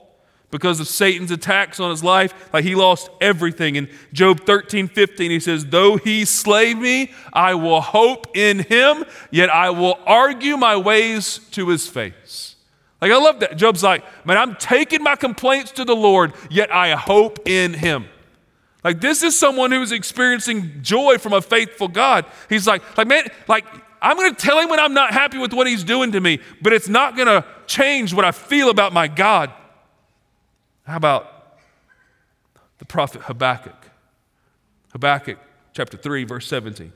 because 0.51 0.81
of 0.81 0.89
Satan's 0.89 1.31
attacks 1.31 1.79
on 1.79 1.91
his 1.91 2.03
life. 2.03 2.53
Like 2.53 2.65
he 2.65 2.75
lost 2.75 3.11
everything. 3.21 3.77
In 3.77 3.89
Job 4.13 4.41
13, 4.41 4.89
15, 4.89 5.31
he 5.31 5.41
says, 5.41 5.67
Though 5.67 5.97
he 5.97 6.25
slay 6.25 6.75
me, 6.75 7.13
I 7.33 7.55
will 7.55 7.81
hope 7.81 8.37
in 8.37 8.61
him, 8.61 9.05
yet 9.31 9.51
I 9.51 9.71
will 9.71 9.99
argue 10.07 10.57
my 10.57 10.77
ways 10.77 11.41
to 11.53 11.69
his 11.69 11.87
face. 11.87 12.57
Like 13.01 13.13
I 13.13 13.17
love 13.17 13.41
that. 13.41 13.57
Job's 13.57 13.83
like, 13.83 14.05
Man, 14.25 14.37
I'm 14.37 14.57
taking 14.57 15.03
my 15.03 15.17
complaints 15.17 15.73
to 15.73 15.85
the 15.85 15.97
Lord, 15.97 16.33
yet 16.51 16.73
I 16.73 16.95
hope 16.95 17.47
in 17.47 17.75
him. 17.75 18.07
Like 18.85 19.01
this 19.01 19.23
is 19.23 19.39
someone 19.39 19.73
who's 19.73 19.93
experiencing 19.93 20.83
joy 20.83 21.19
from 21.19 21.33
a 21.33 21.43
faithful 21.43 21.89
God. 21.89 22.25
He's 22.49 22.67
like, 22.67 22.83
like 22.97 23.07
man, 23.07 23.25
like 23.49 23.67
I'm 24.01 24.17
going 24.17 24.35
to 24.35 24.41
tell 24.41 24.59
him 24.61 24.69
when 24.69 24.79
I'm 24.79 24.95
not 24.95 25.13
happy 25.13 25.39
with 25.39 25.53
what 25.53 25.67
he's 25.67 25.83
doing 25.83 26.13
to 26.13 26.21
me, 26.21 26.41
but 26.63 26.73
it's 26.73 26.89
not 26.89 27.17
going 27.17 27.27
to 27.27 27.45
change 27.67 28.15
what 28.15 28.25
I 28.25 28.31
feel 28.31 28.71
about 28.71 28.93
my 28.93 29.09
God. 29.09 29.53
How 30.89 30.97
about 30.97 31.59
the 32.79 32.85
prophet 32.85 33.23
Habakkuk? 33.23 33.91
Habakkuk 34.93 35.39
chapter 35.73 35.97
3, 35.97 36.25
verse 36.25 36.47
17. 36.49 36.93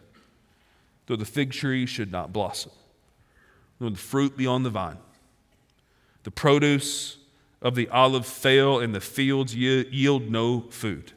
Though 1.07 1.17
the 1.17 1.25
fig 1.25 1.53
tree 1.53 1.87
should 1.87 2.11
not 2.11 2.33
blossom, 2.33 2.73
nor 3.79 3.91
the 3.91 3.99
fruit 3.99 4.37
be 4.37 4.47
on 4.47 4.63
the 4.63 4.71
vine, 4.71 4.99
the 6.25 6.31
produce 6.31 7.19
of 7.61 7.75
the 7.75 7.89
olive 7.89 8.27
fail, 8.27 8.81
and 8.81 8.95
the 8.95 9.01
fields 9.01 9.55
yield 9.55 10.31
no 10.31 10.63
food 10.71 11.13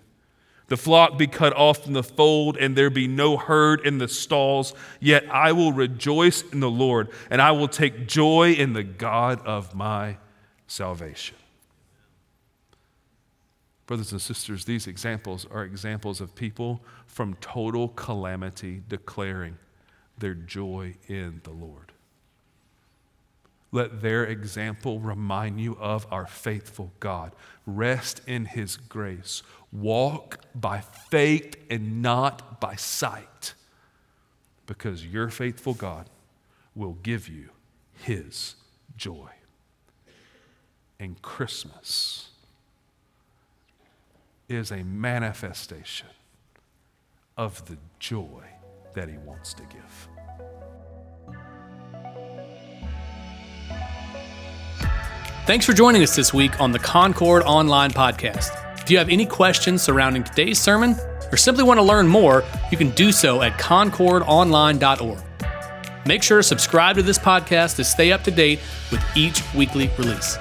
the 0.67 0.77
flock 0.77 1.17
be 1.17 1.27
cut 1.27 1.55
off 1.55 1.83
from 1.83 1.93
the 1.93 2.03
fold, 2.03 2.57
and 2.57 2.75
there 2.75 2.89
be 2.89 3.07
no 3.07 3.37
herd 3.37 3.85
in 3.85 3.99
the 3.99 4.07
stalls. 4.07 4.73
Yet 4.99 5.23
I 5.29 5.51
will 5.51 5.71
rejoice 5.71 6.41
in 6.51 6.59
the 6.59 6.69
Lord, 6.69 7.09
and 7.29 7.41
I 7.41 7.51
will 7.51 7.67
take 7.67 8.07
joy 8.07 8.53
in 8.53 8.73
the 8.73 8.83
God 8.83 9.45
of 9.45 9.75
my 9.75 10.17
salvation. 10.67 11.37
Brothers 13.85 14.11
and 14.11 14.21
sisters, 14.21 14.65
these 14.65 14.87
examples 14.87 15.45
are 15.51 15.63
examples 15.63 16.19
of 16.19 16.33
people 16.35 16.81
from 17.05 17.35
total 17.35 17.89
calamity 17.89 18.81
declaring 18.87 19.57
their 20.17 20.33
joy 20.33 20.95
in 21.07 21.41
the 21.43 21.51
Lord. 21.51 21.91
Let 23.71 24.01
their 24.01 24.23
example 24.25 24.99
remind 24.99 25.59
you 25.59 25.77
of 25.79 26.07
our 26.09 26.25
faithful 26.25 26.93
God. 26.99 27.33
Rest 27.65 28.21
in 28.25 28.45
His 28.45 28.77
grace. 28.77 29.43
Walk 29.71 30.39
by 30.55 30.79
faith 30.79 31.55
and 31.69 32.01
not 32.01 32.61
by 32.61 32.75
sight, 32.75 33.53
because 34.65 35.05
your 35.05 35.29
faithful 35.29 35.73
God 35.73 36.09
will 36.73 36.93
give 37.03 37.27
you 37.27 37.49
His 37.93 38.55
joy. 38.95 39.29
And 40.97 41.21
Christmas 41.21 42.29
is 44.47 44.71
a 44.71 44.83
manifestation 44.83 46.07
of 47.37 47.65
the 47.65 47.77
joy 47.99 48.43
that 48.93 49.09
He 49.09 49.17
wants 49.17 49.53
to 49.55 49.63
give. 49.63 50.09
Thanks 55.45 55.65
for 55.65 55.73
joining 55.73 56.01
us 56.01 56.15
this 56.15 56.33
week 56.33 56.59
on 56.59 56.71
the 56.71 56.79
Concord 56.79 57.43
Online 57.43 57.91
Podcast. 57.91 58.49
If 58.81 58.89
you 58.89 58.97
have 58.97 59.09
any 59.09 59.25
questions 59.25 59.81
surrounding 59.81 60.23
today's 60.23 60.59
sermon 60.59 60.95
or 61.31 61.37
simply 61.37 61.63
want 61.63 61.79
to 61.79 61.83
learn 61.83 62.07
more, 62.07 62.43
you 62.71 62.77
can 62.77 62.89
do 62.91 63.11
so 63.11 63.41
at 63.41 63.59
concordonline.org. 63.59 65.19
Make 66.07 66.21
sure 66.23 66.37
to 66.37 66.43
subscribe 66.43 66.95
to 66.97 67.03
this 67.03 67.17
podcast 67.17 67.75
to 67.77 67.83
stay 67.83 68.11
up 68.11 68.23
to 68.23 68.31
date 68.31 68.59
with 68.91 69.03
each 69.15 69.41
weekly 69.55 69.89
release. 69.97 70.37